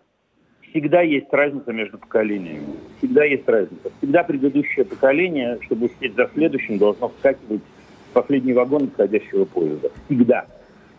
Всегда 0.70 1.00
есть 1.02 1.26
разница 1.30 1.72
между 1.72 1.98
поколениями. 1.98 2.66
Всегда 2.98 3.24
есть 3.24 3.46
разница. 3.48 3.90
Всегда 3.98 4.24
предыдущее 4.24 4.84
поколение, 4.84 5.58
чтобы 5.66 5.86
успеть 5.86 6.14
за 6.14 6.30
следующим, 6.34 6.78
должно 6.78 7.08
вскакивать 7.08 7.62
в 8.10 8.12
последний 8.14 8.54
вагон 8.54 8.84
отходящего 8.84 9.44
поезда. 9.44 9.90
Всегда. 10.06 10.46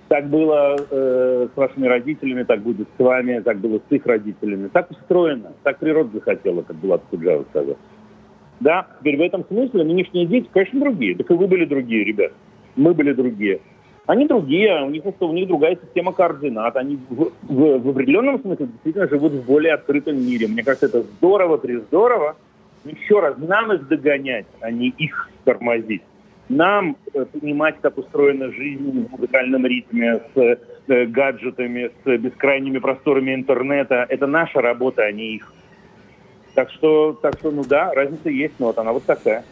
Так 0.08 0.30
было 0.30 0.78
э, 0.90 1.48
с 1.54 1.58
вашими 1.58 1.86
родителями, 1.86 2.44
так 2.44 2.62
будет 2.62 2.88
с 2.98 3.00
вами, 3.00 3.42
так 3.42 3.58
было 3.58 3.80
с 3.80 3.92
их 3.92 4.06
родителями. 4.06 4.70
Так 4.72 4.90
устроено, 4.90 5.52
так 5.64 5.80
природа 5.80 6.12
захотела, 6.14 6.62
как 6.62 6.78
Булат 6.78 7.02
Куджава 7.10 7.44
сказал. 7.50 7.76
Да, 8.62 8.88
теперь 9.00 9.18
в 9.18 9.22
этом 9.22 9.46
смысле 9.46 9.84
нынешние 9.84 10.26
дети, 10.26 10.48
конечно, 10.52 10.80
другие. 10.80 11.16
Так 11.16 11.30
и 11.30 11.34
вы 11.34 11.48
были 11.48 11.66
другие, 11.66 12.06
ребят. 12.06 12.32
Мы 12.76 12.94
были 12.94 13.12
другие. 13.12 13.60
Они 14.06 14.26
другие, 14.26 14.82
у 14.82 14.90
них, 14.90 15.04
у 15.20 15.34
них 15.34 15.48
другая 15.50 15.78
система 15.84 16.14
координат. 16.14 16.78
Они 16.78 16.98
в, 17.10 17.32
в, 17.44 17.80
в 17.80 17.90
определенном 17.90 18.40
смысле 18.40 18.68
действительно 18.68 19.10
живут 19.10 19.34
в 19.34 19.46
более 19.46 19.74
открытом 19.74 20.16
мире. 20.16 20.48
Мне 20.48 20.64
кажется, 20.64 20.86
это 20.86 21.02
здорово, 21.02 21.58
приздорово. 21.58 22.38
Еще 22.86 23.20
раз, 23.20 23.36
нам 23.38 23.74
их 23.74 23.90
догонять, 23.90 24.46
а 24.62 24.72
не 24.72 24.88
их 24.88 25.30
тормозить 25.44 26.04
нам 26.50 26.98
э, 27.14 27.26
понимать, 27.26 27.76
как 27.82 27.98
устроена 27.98 28.52
жизнь 28.52 29.08
в 29.08 29.12
музыкальном 29.12 29.66
ритме, 29.66 30.22
с 30.34 30.38
э, 30.88 31.06
гаджетами, 31.06 31.92
с 32.04 32.18
бескрайними 32.18 32.80
просторами 32.80 33.34
интернета, 33.34 34.06
это 34.08 34.28
наша 34.28 34.62
работа, 34.62 35.04
а 35.04 35.12
не 35.12 35.36
их. 35.36 35.54
Так 36.54 36.72
что, 36.72 37.14
так 37.14 37.38
что, 37.40 37.52
ну 37.52 37.64
да, 37.64 37.94
разница 37.94 38.30
есть, 38.30 38.56
но 38.60 38.68
вот 38.68 38.78
она 38.78 38.92
вот 38.92 39.04
такая. 39.04 39.44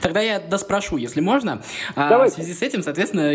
Тогда 0.00 0.20
я 0.20 0.38
доспрошу, 0.38 0.96
если 0.96 1.20
можно. 1.20 1.62
А, 1.94 2.26
в 2.26 2.30
связи 2.30 2.54
с 2.54 2.62
этим, 2.62 2.82
соответственно, 2.82 3.32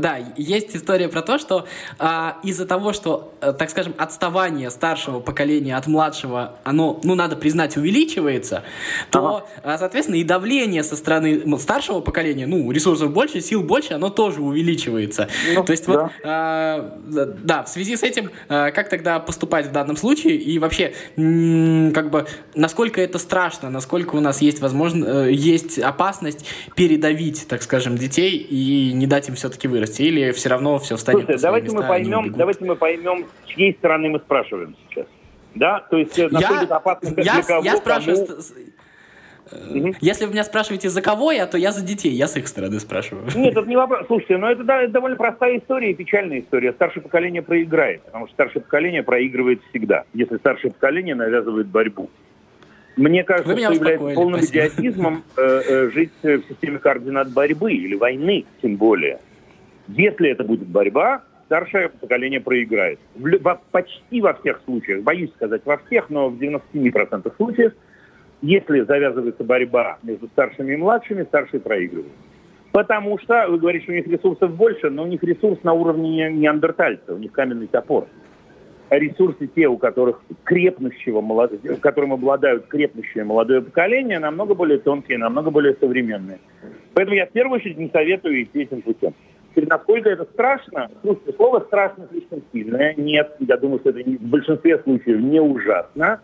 да, 0.00 0.18
есть 0.36 0.76
история 0.76 1.08
про 1.08 1.22
то, 1.22 1.38
что 1.38 1.66
а, 1.98 2.38
из-за 2.42 2.66
того, 2.66 2.92
что, 2.92 3.34
э, 3.40 3.52
так 3.52 3.70
скажем, 3.70 3.94
отставание 3.98 4.70
старшего 4.70 5.20
поколения 5.20 5.76
от 5.76 5.86
младшего, 5.86 6.58
оно, 6.64 7.00
ну, 7.02 7.14
надо 7.14 7.36
признать, 7.36 7.76
увеличивается, 7.76 8.62
то, 9.10 9.46
ага. 9.62 9.78
соответственно, 9.78 10.16
и 10.16 10.24
давление 10.24 10.82
со 10.82 10.96
стороны 10.96 11.58
старшего 11.58 12.00
поколения, 12.00 12.46
ну, 12.46 12.70
ресурсов 12.70 13.12
больше, 13.12 13.40
сил 13.40 13.62
больше, 13.62 13.94
оно 13.94 14.10
тоже 14.10 14.40
увеличивается. 14.40 15.28
Ну, 15.54 15.64
то 15.64 15.72
есть 15.72 15.86
да. 15.86 15.92
вот, 15.92 16.12
а, 16.24 16.98
да, 17.04 17.62
в 17.64 17.68
связи 17.68 17.96
с 17.96 18.02
этим, 18.02 18.30
а, 18.48 18.70
как 18.70 18.88
тогда 18.88 19.18
поступать 19.18 19.66
в 19.66 19.72
данном 19.72 19.96
случае 19.96 20.36
и 20.36 20.58
вообще, 20.58 20.94
как 21.16 22.10
бы, 22.10 22.26
насколько 22.54 23.00
это 23.00 23.18
страшно, 23.18 23.70
насколько 23.70 24.16
у 24.16 24.20
нас 24.20 24.40
есть 24.40 24.60
возможность, 24.60 25.08
э, 25.08 25.32
есть 25.32 25.78
опасность 25.88 26.46
передавить, 26.74 27.46
так 27.48 27.62
скажем, 27.62 27.96
детей 27.96 28.36
и 28.36 28.92
не 28.92 29.06
дать 29.06 29.28
им 29.28 29.34
все-таки 29.34 29.68
вырасти? 29.68 30.02
Или 30.02 30.32
все 30.32 30.48
равно 30.48 30.78
все 30.78 30.96
встанет 30.96 31.24
Слушайте, 31.24 31.42
давайте 31.42 31.70
мы 31.70 31.82
поймем, 31.82 32.32
давайте 32.32 32.64
мы 32.64 32.76
поймем, 32.76 33.26
с 33.44 33.48
чьей 33.48 33.74
стороны 33.74 34.10
мы 34.10 34.18
спрашиваем 34.18 34.76
сейчас. 34.88 35.06
Да, 35.54 35.80
то 35.90 35.96
есть 35.96 36.18
э, 36.18 36.28
насколько 36.30 36.66
я, 36.68 36.76
опасно 36.76 37.08
я, 37.16 37.34
для 37.34 37.42
кого, 37.42 37.64
я 37.64 37.76
спрашиваю, 37.76 38.26
кому... 38.26 38.38
Угу. 39.52 39.94
Если 40.00 40.26
вы 40.26 40.32
меня 40.32 40.44
спрашиваете, 40.44 40.88
за 40.88 41.02
кого 41.02 41.32
я, 41.32 41.46
то 41.46 41.56
я 41.56 41.72
за 41.72 41.84
детей, 41.84 42.12
я 42.12 42.26
с 42.28 42.36
их 42.36 42.48
стороны 42.48 42.78
спрашиваю. 42.80 43.26
Нет, 43.34 43.56
это 43.56 43.66
не 43.66 43.76
вопрос. 43.76 44.06
Слушайте, 44.06 44.36
ну 44.36 44.46
это, 44.46 44.64
да, 44.64 44.82
это 44.82 44.92
довольно 44.92 45.16
простая 45.16 45.58
история 45.58 45.90
и 45.90 45.94
печальная 45.94 46.40
история. 46.40 46.72
Старшее 46.72 47.02
поколение 47.02 47.42
проиграет, 47.42 48.02
потому 48.02 48.26
что 48.26 48.34
старшее 48.34 48.62
поколение 48.62 49.02
проигрывает 49.02 49.60
всегда, 49.70 50.04
если 50.14 50.36
старшее 50.36 50.72
поколение 50.72 51.14
навязывает 51.14 51.66
борьбу. 51.68 52.10
Мне 52.98 53.22
кажется, 53.22 53.56
что 53.56 53.72
является 53.72 54.14
полным 54.14 54.42
спасибо. 54.42 54.66
идиотизмом 54.66 55.22
э, 55.36 55.40
э, 55.40 55.90
жить 55.90 56.10
в 56.20 56.42
системе 56.48 56.78
координат 56.80 57.32
борьбы 57.32 57.72
или 57.72 57.94
войны, 57.94 58.44
тем 58.60 58.74
более. 58.76 59.20
Если 59.86 60.30
это 60.30 60.42
будет 60.42 60.66
борьба, 60.66 61.22
старшее 61.46 61.90
поколение 61.90 62.40
проиграет. 62.40 62.98
В, 63.14 63.38
во, 63.40 63.60
почти 63.70 64.20
во 64.20 64.34
всех 64.34 64.60
случаях, 64.64 65.04
боюсь 65.04 65.30
сказать 65.34 65.62
во 65.64 65.76
всех, 65.78 66.10
но 66.10 66.28
в 66.28 66.38
97% 66.38 67.32
случаев, 67.36 67.72
если 68.42 68.80
завязывается 68.80 69.44
борьба 69.44 69.98
между 70.02 70.26
старшими 70.26 70.74
и 70.74 70.76
младшими, 70.76 71.22
старшие 71.22 71.60
проигрывают. 71.60 72.12
Потому 72.72 73.18
что, 73.20 73.46
вы 73.48 73.58
говорите, 73.58 73.84
что 73.84 73.92
у 73.92 73.96
них 73.96 74.08
ресурсов 74.08 74.54
больше, 74.54 74.90
но 74.90 75.04
у 75.04 75.06
них 75.06 75.22
ресурс 75.22 75.62
на 75.62 75.72
уровне 75.72 76.30
неандертальца, 76.32 77.14
у 77.14 77.18
них 77.18 77.30
каменный 77.30 77.68
топор 77.68 78.08
ресурсы 78.90 79.46
те, 79.48 79.66
у 79.68 79.76
которых 79.76 80.20
крепнущего, 80.44 81.22
которым 81.80 82.12
обладают 82.12 82.66
крепнущее 82.66 83.24
молодое 83.24 83.62
поколение, 83.62 84.18
намного 84.18 84.54
более 84.54 84.78
тонкие, 84.78 85.18
намного 85.18 85.50
более 85.50 85.76
современные. 85.80 86.38
Поэтому 86.94 87.16
я 87.16 87.26
в 87.26 87.30
первую 87.30 87.60
очередь 87.60 87.78
не 87.78 87.90
советую 87.90 88.42
идти 88.42 88.62
этим 88.62 88.82
путем. 88.82 89.14
Теперь, 89.50 89.68
насколько 89.68 90.08
это 90.08 90.24
страшно? 90.24 90.90
Слушайте, 91.02 91.32
слово 91.32 91.60
«страшно» 91.60 92.06
слишком 92.10 92.42
сильное. 92.52 92.94
Нет, 92.96 93.34
я 93.40 93.56
думаю, 93.56 93.80
что 93.80 93.90
это 93.90 94.00
в 94.00 94.22
большинстве 94.22 94.78
случаев 94.78 95.20
не 95.20 95.40
ужасно. 95.40 96.20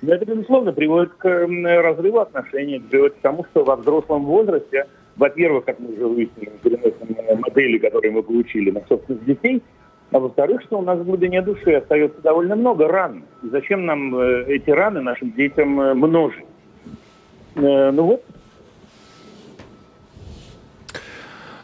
Но 0.00 0.14
это, 0.14 0.24
безусловно, 0.24 0.72
приводит 0.72 1.12
к 1.14 1.24
разрыву 1.24 2.20
отношений, 2.20 2.78
приводит 2.78 3.14
к 3.14 3.20
тому, 3.20 3.44
что 3.50 3.64
во 3.64 3.74
взрослом 3.76 4.26
возрасте, 4.26 4.86
во-первых, 5.16 5.64
как 5.64 5.80
мы 5.80 5.92
уже 5.92 6.06
выяснили, 6.06 6.52
переносим 6.62 7.40
модели, 7.40 7.78
которые 7.78 8.12
мы 8.12 8.22
получили 8.22 8.70
на 8.70 8.80
собственных 8.86 9.24
детей– 9.24 9.62
а 10.10 10.18
во-вторых, 10.18 10.62
что 10.62 10.78
у 10.78 10.82
нас 10.82 10.98
в 10.98 11.04
глубине 11.04 11.42
души 11.42 11.74
остается 11.74 12.20
довольно 12.22 12.56
много 12.56 12.88
ран. 12.88 13.24
И 13.42 13.48
зачем 13.48 13.84
нам 13.84 14.14
э, 14.16 14.44
эти 14.48 14.70
раны 14.70 15.00
нашим 15.00 15.32
детям 15.32 15.78
э, 15.80 15.94
множить? 15.94 16.46
Э, 17.56 17.90
ну 17.90 18.04
вот, 18.04 18.24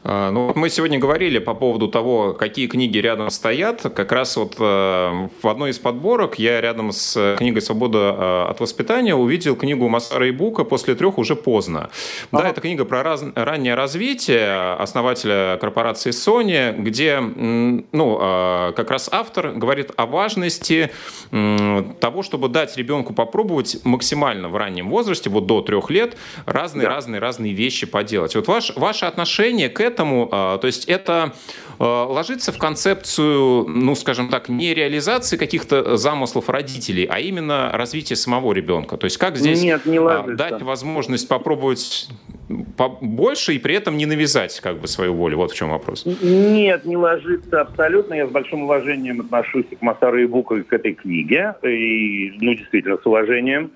А, 0.07 0.31
ну, 0.31 0.53
мы 0.55 0.69
сегодня 0.69 0.99
говорили 0.99 1.39
по 1.39 1.55
поводу 1.55 1.89
того, 1.89 2.35
какие 2.35 2.67
книги 2.67 2.99
рядом 2.99 3.31
стоят. 3.31 3.81
Как 3.95 4.13
раз 4.13 4.37
вот 4.37 4.57
э, 4.59 5.29
в 5.43 5.49
одной 5.49 5.71
из 5.71 5.79
подборок 5.79 6.39
я 6.39 6.61
рядом 6.61 6.93
с 6.93 7.37
книгой 7.39 7.63
«Свобода 7.63 7.99
э, 7.99 8.51
от 8.51 8.61
воспитания» 8.61 9.15
увидел 9.15 9.57
книгу 9.57 9.89
Масара 9.89 10.29
Ибука 10.29 10.65
«После 10.65 10.95
трех 10.95 11.17
уже 11.17 11.37
поздно». 11.37 11.89
Да, 12.31 12.41
ага. 12.41 12.49
это 12.51 12.61
книга 12.61 12.85
про 12.85 13.03
раз... 13.03 13.25
раннее 13.35 13.75
развитие 13.75 14.75
основателя 14.75 15.57
корпорации 15.59 16.11
Sony, 16.11 16.79
где, 16.79 17.21
ну, 17.21 18.19
э, 18.21 18.73
как 18.77 18.91
раз 18.91 19.09
автор 19.11 19.53
говорит 19.53 19.91
о 19.97 20.05
важности 20.05 20.91
того, 21.31 22.23
чтобы 22.23 22.49
дать 22.49 22.77
ребенку 22.77 23.15
попробовать 23.15 23.79
максимально 23.85 24.51
в 24.51 24.57
раннем 24.57 24.91
возрасте, 24.91 25.31
вот 25.31 25.47
до 25.47 25.63
трех 25.63 25.89
лет, 25.89 26.17
разные-разные-разные 26.45 27.53
да. 27.53 27.59
вещи 27.59 27.87
поделать. 27.87 28.35
Вот 28.35 28.47
ваш, 28.49 28.77
ваше 28.77 29.07
отношение 29.07 29.71
к 29.71 29.81
этому 29.81 29.94
этому, 29.95 30.29
а, 30.31 30.59
то 30.59 30.67
есть 30.67 30.87
это 30.87 31.33
а, 31.79 32.07
ложится 32.07 32.53
в 32.53 32.59
концепцию, 32.59 33.67
ну, 33.69 33.95
скажем 33.95 34.29
так, 34.29 34.49
не 34.49 34.75
реализации 34.75 35.37
каких-то 35.37 35.97
замыслов 35.97 36.49
родителей, 36.49 37.07
а 37.11 37.21
именно 37.21 37.71
развития 37.73 38.17
самого 38.17 38.53
ребенка. 38.53 38.97
То 38.97 39.05
есть 39.05 39.19
как 39.19 39.37
здесь 39.37 39.63
Нет, 39.63 39.87
не 39.87 39.99
а, 39.99 40.25
дать 40.27 40.63
возможность 40.63 41.29
попробовать 41.29 42.09
больше 43.01 43.55
и 43.55 43.59
при 43.59 43.75
этом 43.75 43.97
не 43.97 44.07
навязать 44.07 44.61
как 44.61 44.79
бы 44.79 44.87
свою 44.87 45.15
волю? 45.15 45.39
Вот 45.39 45.53
в 45.53 45.55
чем 45.55 45.71
вопрос. 45.71 46.05
Нет, 46.05 46.85
не 46.85 46.97
ложится 46.97 47.63
абсолютно. 47.63 48.15
Я 48.15 48.27
с 48.27 48.31
большим 48.31 48.65
уважением 48.65 49.21
отношусь 49.21 49.67
к 49.79 49.81
Масару 49.81 50.23
Ибуку 50.23 50.57
и 50.57 50.63
к 50.63 50.73
этой 50.73 50.93
книге. 50.93 51.55
И, 51.63 52.33
ну, 52.41 52.55
действительно, 52.55 52.99
с 52.99 53.07
уважением. 53.07 53.71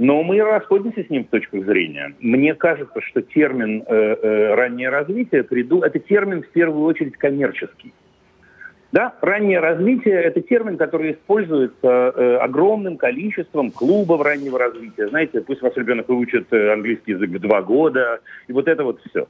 Но 0.00 0.22
мы 0.22 0.40
расходимся 0.40 1.04
с 1.04 1.10
ним 1.10 1.24
в 1.24 1.28
точках 1.28 1.66
зрения. 1.66 2.14
Мне 2.20 2.54
кажется, 2.54 3.02
что 3.02 3.20
термин 3.20 3.84
э, 3.86 3.94
э, 3.94 4.54
раннее 4.54 4.88
развитие 4.88 5.44
приду, 5.44 5.82
это 5.82 5.98
термин 5.98 6.42
в 6.42 6.48
первую 6.48 6.86
очередь 6.86 7.18
коммерческий. 7.18 7.92
Да, 8.92 9.12
раннее 9.20 9.60
развитие– 9.60 10.14
это 10.22 10.40
термин, 10.40 10.78
который 10.78 11.12
используется 11.12 12.14
э, 12.16 12.36
огромным 12.36 12.96
количеством 12.96 13.70
клубов 13.70 14.22
раннего 14.22 14.58
развития. 14.58 15.08
Знаете, 15.08 15.42
пусть 15.42 15.60
ваш 15.60 15.76
ребенок 15.76 16.08
выучит 16.08 16.50
э, 16.50 16.72
английский 16.72 17.12
язык 17.12 17.32
два 17.32 17.60
года, 17.60 18.20
и 18.48 18.54
вот 18.54 18.68
это 18.68 18.84
вот 18.84 19.02
все. 19.06 19.28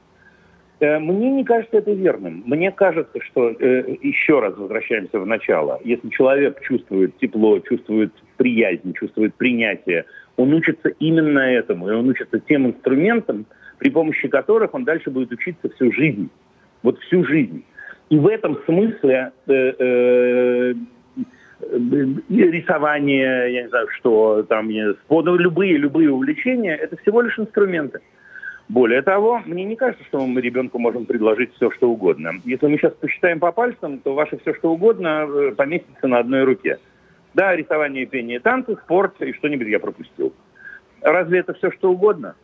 Э, 0.79 0.99
мне 0.99 1.31
не 1.31 1.43
кажется 1.43 1.79
это 1.79 1.91
верным. 1.91 2.43
Мне 2.45 2.71
кажется, 2.71 3.19
что, 3.21 3.49
э, 3.49 3.97
еще 4.01 4.39
раз 4.39 4.55
возвращаемся 4.55 5.19
в 5.19 5.25
начало, 5.27 5.81
если 5.83 6.07
человек 6.09 6.61
чувствует 6.61 7.17
тепло, 7.17 7.59
чувствует 7.59 8.13
приязнь, 8.37 8.93
чувствует 8.93 9.35
принятие, 9.35 10.05
он 10.41 10.53
учится 10.53 10.89
именно 10.99 11.39
этому, 11.39 11.89
и 11.89 11.93
он 11.93 12.09
учится 12.09 12.39
тем 12.39 12.67
инструментам, 12.67 13.45
при 13.77 13.89
помощи 13.89 14.27
которых 14.27 14.73
он 14.73 14.83
дальше 14.83 15.09
будет 15.09 15.31
учиться 15.31 15.69
всю 15.69 15.91
жизнь. 15.91 16.29
Вот 16.83 16.99
всю 16.99 17.23
жизнь. 17.25 17.63
И 18.09 18.17
в 18.17 18.27
этом 18.27 18.59
смысле 18.65 19.31
э, 19.47 19.53
э, 19.53 20.73
рисование, 22.29 23.53
я 23.53 23.63
не 23.63 23.69
знаю, 23.69 23.87
что 23.97 24.43
там, 24.43 24.69
любые, 24.69 25.77
любые 25.77 26.11
увлечения, 26.11 26.75
это 26.75 26.97
всего 26.97 27.21
лишь 27.21 27.37
инструменты. 27.39 28.01
Более 28.67 29.01
того, 29.01 29.41
мне 29.45 29.65
не 29.65 29.75
кажется, 29.75 30.03
что 30.05 30.25
мы 30.25 30.39
ребенку 30.39 30.79
можем 30.79 31.05
предложить 31.05 31.53
все, 31.55 31.71
что 31.71 31.89
угодно. 31.89 32.31
Если 32.45 32.67
мы 32.67 32.77
сейчас 32.77 32.93
посчитаем 32.93 33.39
по 33.39 33.51
пальцам, 33.51 33.99
то 33.99 34.13
ваше 34.13 34.37
все, 34.39 34.53
что 34.53 34.71
угодно, 34.71 35.27
э, 35.27 35.51
поместится 35.55 36.07
на 36.07 36.19
одной 36.19 36.43
руке. 36.43 36.79
Да, 37.33 37.55
рисование, 37.55 38.05
пение, 38.05 38.39
танцы, 38.39 38.75
спорт 38.83 39.21
и 39.21 39.33
что-нибудь 39.33 39.67
я 39.67 39.79
пропустил. 39.79 40.33
Разве 41.01 41.39
это 41.39 41.53
все, 41.53 41.71
что 41.71 41.91
угодно? 41.91 42.35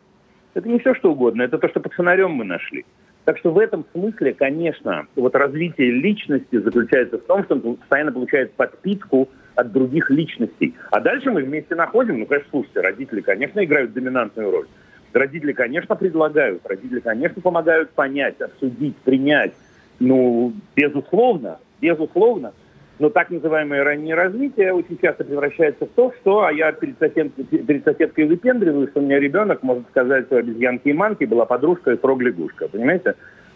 Это 0.53 0.67
не 0.67 0.79
все, 0.79 0.95
что 0.95 1.11
угодно, 1.11 1.43
это 1.43 1.57
то, 1.57 1.69
что 1.69 1.79
под 1.79 1.93
фонарем 1.93 2.31
мы 2.31 2.45
нашли. 2.45 2.85
Так 3.25 3.37
что 3.39 3.51
в 3.51 3.59
этом 3.59 3.85
смысле, 3.91 4.33
конечно, 4.33 5.05
вот 5.15 5.35
развитие 5.35 5.91
личности 5.91 6.57
заключается 6.57 7.17
в 7.17 7.23
том, 7.23 7.43
что 7.43 7.55
он 7.55 7.75
постоянно 7.75 8.13
получает 8.13 8.53
подпитку 8.53 9.27
от 9.55 9.73
других 9.73 10.09
личностей. 10.09 10.75
А 10.91 11.01
дальше 11.01 11.29
мы 11.31 11.43
вместе 11.43 11.75
находим, 11.75 12.19
ну, 12.19 12.25
конечно, 12.25 12.49
слушайте, 12.51 12.79
родители, 12.79 13.19
конечно, 13.19 13.63
играют 13.63 13.91
доминантную 13.91 14.49
роль. 14.49 14.67
Родители, 15.11 15.51
конечно, 15.51 15.95
предлагают, 15.95 16.65
родители, 16.65 17.01
конечно, 17.01 17.41
помогают 17.41 17.89
понять, 17.91 18.39
обсудить, 18.39 18.95
принять. 18.97 19.53
Ну, 19.99 20.53
безусловно, 20.75 21.59
безусловно. 21.81 22.53
Но 22.99 23.09
так 23.09 23.29
называемое 23.29 23.83
раннее 23.83 24.15
развитие 24.15 24.73
очень 24.73 24.97
часто 24.99 25.23
превращается 25.23 25.85
в 25.85 25.89
то, 25.89 26.11
что 26.19 26.45
а 26.45 26.51
я 26.51 26.71
перед, 26.71 26.97
сосед, 26.97 27.31
перед 27.35 27.83
соседкой 27.83 28.25
выпендриваю, 28.25 28.87
что 28.87 29.01
у 29.01 29.03
меня 29.03 29.19
ребенок 29.19 29.61
может 29.61 29.87
сказать, 29.89 30.25
что 30.25 30.37
обезьянки 30.37 30.87
и 30.89 30.93
манки 30.93 31.25
была 31.25 31.45
подружка 31.45 31.91
и 31.91 31.97
фрог-лягушка, 31.97 32.67
понимаете? 32.67 33.15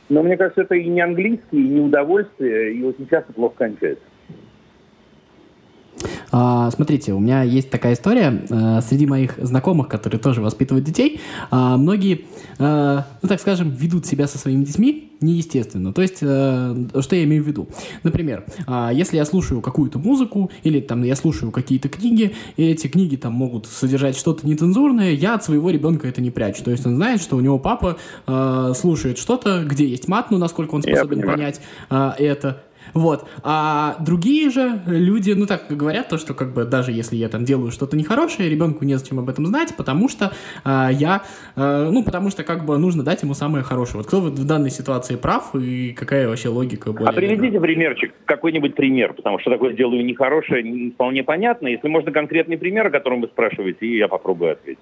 Но 0.10 0.22
мне 0.22 0.38
кажется, 0.38 0.62
это 0.62 0.76
и 0.76 0.88
не 0.88 1.02
английский, 1.02 1.66
и 1.66 1.70
не 1.70 1.82
удовольствие, 1.82 2.74
и 2.74 2.84
очень 2.84 3.08
часто 3.08 3.34
плохо 3.34 3.56
кончается. 3.58 4.04
А, 6.32 6.72
смотрите, 6.72 7.14
у 7.14 7.20
меня 7.20 7.44
есть 7.44 7.70
такая 7.70 7.94
история. 7.94 8.46
А, 8.50 8.82
среди 8.82 9.06
моих 9.06 9.38
знакомых, 9.38 9.88
которые 9.88 10.20
тоже 10.20 10.42
воспитывают 10.42 10.86
детей, 10.86 11.20
а, 11.50 11.78
многие, 11.78 12.26
а, 12.60 13.06
ну 13.22 13.30
так 13.30 13.40
скажем, 13.40 13.70
ведут 13.70 14.06
себя 14.06 14.28
со 14.28 14.38
своими 14.38 14.64
детьми 14.64 15.12
неестественно. 15.22 15.94
То 15.94 16.02
есть, 16.02 16.18
э, 16.22 16.76
что 17.00 17.16
я 17.16 17.24
имею 17.24 17.44
в 17.44 17.48
виду? 17.48 17.68
Например, 18.04 18.44
э, 18.68 18.90
если 18.94 19.18
я 19.18 19.26
слушаю 19.26 19.62
какую-то 19.62 20.00
музыку 20.00 20.52
или 20.64 20.82
там 20.82 21.04
я 21.04 21.16
слушаю 21.16 21.52
какие-то 21.52 21.90
книги, 21.90 22.34
и 22.58 22.66
эти 22.66 22.88
книги 22.88 23.16
там 23.16 23.34
могут 23.34 23.68
содержать 23.68 24.18
что-то 24.18 24.48
нецензурное, 24.48 25.12
я 25.12 25.36
от 25.36 25.44
своего 25.44 25.70
ребенка 25.70 26.08
это 26.08 26.22
не 26.22 26.32
прячу. 26.32 26.64
То 26.64 26.72
есть 26.72 26.86
он 26.86 26.96
знает, 26.96 27.22
что 27.22 27.38
у 27.38 27.40
него 27.40 27.60
папа 27.60 27.98
э, 28.26 28.74
слушает 28.76 29.18
что-то, 29.20 29.64
где 29.64 29.86
есть 29.86 30.08
мат, 30.08 30.32
ну 30.32 30.38
насколько 30.38 30.74
он 30.76 30.82
способен 30.82 31.22
понять 31.22 31.62
э, 31.90 32.12
это, 32.18 32.64
вот. 32.94 33.28
А 33.44 33.96
другие 34.00 34.50
же 34.50 34.82
люди, 34.86 35.32
ну 35.32 35.46
так 35.46 35.66
говорят, 35.70 36.10
то, 36.10 36.18
что 36.18 36.34
как 36.34 36.54
бы 36.54 36.66
даже 36.66 36.92
если 36.92 37.16
я 37.16 37.30
там 37.30 37.46
делаю 37.46 37.72
что-то 37.72 37.98
нехорошее, 37.98 38.50
ребенку 38.50 38.86
незачем 38.86 39.20
об 39.20 39.30
этом 39.30 39.46
знать, 39.46 39.76
потому 39.76 40.10
что 40.10 40.32
э, 40.66 40.90
я, 40.92 41.24
э, 41.56 41.90
ну 41.92 42.04
потому 42.04 42.30
что 42.30 42.44
как 42.44 42.66
бы 42.66 42.78
нужно 42.78 43.04
дать 43.04 43.24
ему 43.24 43.34
самое 43.34 43.64
хорошее. 43.64 43.98
Вот 43.98 44.08
кто 44.08 44.22
в 44.22 44.46
данной 44.46 44.70
ситуации 44.70 45.16
прав 45.16 45.56
и 45.56 45.94
какая 45.94 46.28
вообще 46.28 46.50
логика 46.50 46.92
более... 46.92 47.10
А 47.10 47.14
приведите 47.14 47.60
примерчик, 47.60 48.14
какой-нибудь 48.26 48.76
пример, 48.76 49.14
потому 49.14 49.40
что 49.40 49.52
такое 49.52 49.74
делаю 49.74 50.06
нехорошее, 50.06 50.64
не 50.64 50.92
вполне 50.92 51.24
понятно. 51.24 51.68
Если 51.68 51.88
можно 51.88 52.12
конкретный 52.12 52.58
пример, 52.58 52.88
о 52.88 52.92
котором 52.92 53.22
вы 53.22 53.28
спрашиваете, 53.28 53.86
и 53.86 53.98
я 53.98 54.08
попробую 54.08 54.54
ответить. 54.54 54.80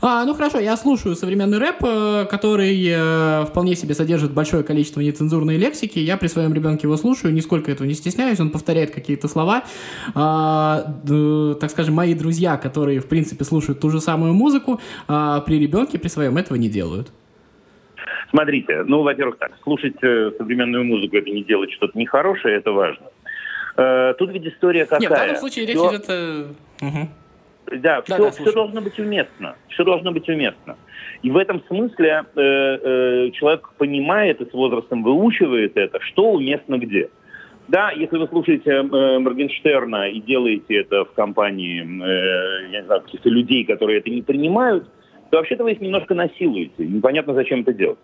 А, 0.00 0.24
ну 0.24 0.34
хорошо, 0.34 0.58
я 0.58 0.76
слушаю 0.76 1.14
современный 1.14 1.58
рэп, 1.58 1.76
э, 1.82 2.26
который 2.30 2.86
э, 2.88 3.44
вполне 3.46 3.74
себе 3.74 3.94
содержит 3.94 4.32
большое 4.32 4.62
количество 4.62 5.00
нецензурной 5.00 5.56
лексики. 5.56 5.98
Я 5.98 6.16
при 6.16 6.28
своем 6.28 6.52
ребенке 6.52 6.86
его 6.86 6.96
слушаю, 6.96 7.32
нисколько 7.32 7.70
этого 7.70 7.86
не 7.86 7.94
стесняюсь. 7.94 8.40
Он 8.40 8.50
повторяет 8.50 8.90
какие-то 8.90 9.28
слова. 9.28 9.64
А, 10.14 10.94
э, 11.08 11.54
так 11.60 11.70
скажем, 11.70 11.94
мои 11.94 12.14
друзья, 12.14 12.56
которые 12.56 13.00
в 13.00 13.08
принципе 13.08 13.44
слушают 13.44 13.80
ту 13.80 13.90
же 13.90 14.00
самую 14.00 14.34
музыку, 14.34 14.80
а, 15.08 15.40
при 15.40 15.58
ребенке 15.58 15.98
при 15.98 16.08
своем 16.08 16.36
этого 16.36 16.56
не 16.56 16.68
делают. 16.68 17.10
Смотрите, 18.30 18.82
ну, 18.86 19.02
во-первых, 19.02 19.38
так, 19.38 19.52
слушать 19.62 19.96
э, 20.02 20.32
современную 20.36 20.84
музыку 20.84 21.16
это 21.16 21.30
не 21.30 21.44
делать 21.44 21.72
что-то 21.72 21.98
нехорошее, 21.98 22.56
это 22.56 22.72
важно. 22.72 23.06
Э, 23.76 24.14
тут 24.18 24.30
ведь 24.30 24.46
история 24.46 24.84
какая. 24.84 25.00
Нет, 25.00 25.10
в 25.10 25.14
данном 25.14 25.36
случае 25.36 25.66
речь 25.66 25.76
идет... 25.76 26.04
Э, 26.08 26.46
угу. 26.82 27.08
Да, 27.66 28.02
все, 28.02 28.18
да, 28.18 28.30
все 28.30 28.52
должно 28.52 28.80
быть 28.80 28.98
уместно. 28.98 29.56
Все 29.68 29.84
должно 29.84 30.12
быть 30.12 30.28
уместно. 30.28 30.76
И 31.22 31.30
в 31.30 31.36
этом 31.36 31.62
смысле 31.66 32.24
э, 32.36 32.40
э, 32.40 33.30
человек 33.32 33.70
понимает 33.76 34.40
и 34.40 34.48
с 34.48 34.52
возрастом 34.52 35.02
выучивает 35.02 35.76
это, 35.76 36.00
что 36.00 36.30
уместно 36.32 36.78
где. 36.78 37.08
Да, 37.68 37.90
если 37.90 38.16
вы 38.18 38.28
слушаете 38.28 38.70
э, 38.70 39.18
Моргенштерна 39.18 40.08
и 40.10 40.20
делаете 40.20 40.76
это 40.76 41.04
в 41.04 41.12
компании, 41.14 41.82
э, 41.82 42.70
я 42.70 42.80
не 42.80 42.86
знаю, 42.86 43.00
каких-то 43.00 43.28
людей, 43.28 43.64
которые 43.64 43.98
это 43.98 44.10
не 44.10 44.22
принимают, 44.22 44.88
то 45.30 45.38
вообще-то 45.38 45.64
вы 45.64 45.72
их 45.72 45.80
немножко 45.80 46.14
насилуете. 46.14 46.86
Непонятно, 46.86 47.34
зачем 47.34 47.62
это 47.62 47.72
делать. 47.72 47.98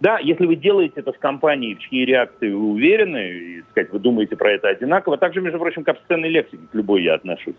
Да, 0.00 0.18
если 0.18 0.44
вы 0.44 0.56
делаете 0.56 1.00
это 1.00 1.12
в 1.12 1.18
компании, 1.18 1.74
в 1.74 1.78
чьи 1.78 2.04
реакции 2.04 2.52
вы 2.52 2.72
уверены, 2.72 3.30
и, 3.30 3.62
сказать, 3.70 3.90
вы 3.92 3.98
думаете 3.98 4.36
про 4.36 4.52
это 4.52 4.68
одинаково, 4.68 5.16
также, 5.16 5.40
между 5.40 5.58
прочим, 5.58 5.84
к 5.84 5.88
обсценной 5.88 6.28
лексике, 6.28 6.62
к 6.70 6.74
любой 6.74 7.02
я 7.02 7.14
отношусь. 7.14 7.56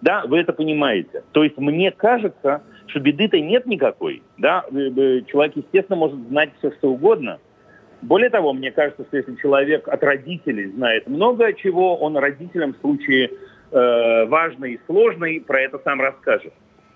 Да, 0.00 0.24
вы 0.26 0.38
это 0.38 0.52
понимаете. 0.52 1.22
То 1.32 1.42
есть 1.42 1.56
мне 1.58 1.90
кажется, 1.90 2.62
что 2.86 3.00
беды-то 3.00 3.40
нет 3.40 3.66
никакой. 3.66 4.22
Да? 4.38 4.64
Человек, 4.70 5.56
естественно, 5.56 5.96
может 5.96 6.18
знать 6.28 6.50
все, 6.58 6.70
что 6.72 6.92
угодно. 6.92 7.38
Более 8.02 8.30
того, 8.30 8.52
мне 8.52 8.70
кажется, 8.70 9.04
что 9.04 9.16
если 9.16 9.36
человек 9.36 9.88
от 9.88 10.02
родителей 10.04 10.70
знает 10.70 11.08
много 11.08 11.52
чего, 11.54 11.96
он 11.96 12.16
родителям 12.16 12.74
в 12.74 12.78
случае 12.78 13.30
э, 13.72 14.26
важный 14.26 14.74
и 14.74 14.80
сложный 14.86 15.40
про 15.40 15.62
это 15.62 15.80
сам 15.82 16.00
расскажет. 16.00 16.52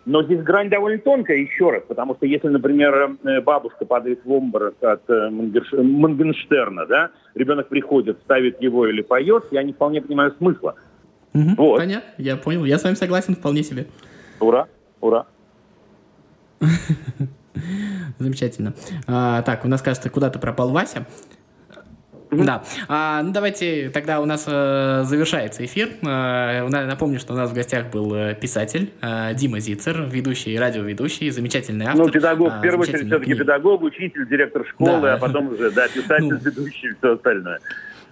Но 0.06 0.22
здесь 0.22 0.42
грань 0.42 0.70
довольно 0.70 0.98
тонкая, 0.98 1.38
еще 1.38 1.70
раз, 1.70 1.82
потому 1.86 2.14
что 2.14 2.26
если, 2.26 2.48
например, 2.48 3.16
э, 3.24 3.40
бабушка 3.40 3.84
падает 3.86 4.20
в 4.24 4.32
обморок 4.32 4.74
от 4.82 5.08
э, 5.08 5.30
Мангенштерна, 5.30 6.86
да, 6.86 7.10
ребенок 7.34 7.68
приходит, 7.68 8.18
ставит 8.20 8.60
его 8.62 8.86
или 8.86 9.02
поет, 9.02 9.44
я 9.50 9.62
не 9.62 9.72
вполне 9.72 10.00
понимаю 10.02 10.32
смысла. 10.38 10.74
Угу, 11.34 11.54
вот. 11.56 11.78
Понятно, 11.78 12.10
я 12.18 12.36
понял. 12.36 12.64
Я 12.64 12.78
с 12.78 12.84
вами 12.84 12.94
согласен 12.94 13.36
вполне 13.36 13.62
себе. 13.62 13.86
Ура, 14.40 14.66
ура. 15.00 15.26
Замечательно. 18.18 18.74
А, 19.06 19.42
так, 19.42 19.64
у 19.64 19.68
нас, 19.68 19.82
кажется, 19.82 20.10
куда-то 20.10 20.38
пропал 20.38 20.70
Вася. 20.70 21.06
Mm-hmm. 22.30 22.44
Да. 22.44 22.62
А, 22.88 23.22
ну, 23.22 23.32
давайте 23.32 23.90
тогда 23.90 24.20
у 24.20 24.24
нас 24.24 24.44
э, 24.46 25.02
завершается 25.04 25.64
эфир. 25.64 25.88
Э, 26.02 26.68
напомню, 26.68 27.18
что 27.18 27.32
у 27.32 27.36
нас 27.36 27.50
в 27.50 27.54
гостях 27.54 27.90
был 27.90 28.14
э, 28.14 28.34
писатель 28.36 28.92
э, 29.02 29.34
Дима 29.34 29.58
Зицер, 29.58 30.02
ведущий, 30.02 30.56
радиоведущий, 30.56 31.30
замечательный 31.30 31.86
автор. 31.86 32.06
Ну, 32.06 32.12
педагог, 32.12 32.52
в 32.52 32.60
первую 32.60 32.82
очередь, 32.82 33.06
все-таки 33.06 33.34
педагог, 33.34 33.82
учитель, 33.82 34.28
директор 34.28 34.64
школы, 34.64 35.02
да. 35.02 35.14
а 35.14 35.18
потом 35.18 35.48
уже, 35.48 35.72
да, 35.72 35.88
писатель, 35.88 36.28
ну, 36.30 36.36
ведущий, 36.36 36.90
все 36.98 37.14
остальное. 37.14 37.58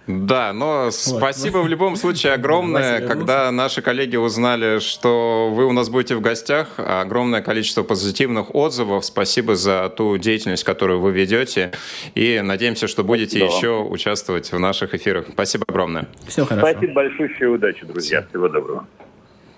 Да, 0.09 0.53
но 0.53 0.85
вот. 0.85 0.95
спасибо 0.95 1.59
в 1.59 1.67
любом 1.67 1.95
случае 1.95 2.33
огромное, 2.39 3.07
когда 3.07 3.51
наши 3.51 3.83
коллеги 3.83 4.15
узнали, 4.15 4.79
что 4.79 5.51
вы 5.53 5.67
у 5.67 5.71
нас 5.71 5.89
будете 5.89 6.15
в 6.15 6.21
гостях, 6.21 6.67
огромное 6.77 7.41
количество 7.41 7.83
позитивных 7.83 8.55
отзывов. 8.55 9.05
Спасибо 9.05 9.55
за 9.55 9.87
ту 9.95 10.17
деятельность, 10.17 10.63
которую 10.63 10.99
вы 10.99 11.11
ведете, 11.11 11.73
и 12.15 12.41
надеемся, 12.43 12.87
что 12.87 13.03
будете 13.03 13.37
спасибо. 13.37 13.55
еще 13.55 13.83
участвовать 13.83 14.51
в 14.51 14.57
наших 14.57 14.95
эфирах. 14.95 15.25
Спасибо 15.31 15.65
огромное. 15.67 16.07
Все 16.27 16.43
хорошо. 16.43 16.71
Спасибо 16.71 16.93
большое, 16.93 17.49
удачи, 17.51 17.85
друзья. 17.85 18.25
Всего 18.29 18.49
доброго. 18.49 18.87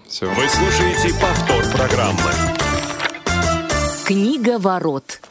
Все. 0.10 0.26
Вы 0.26 0.50
слушаете 0.50 1.18
повтор 1.22 1.64
программы. 1.78 2.20
Книга 4.06 4.60
ворот. 4.60 5.22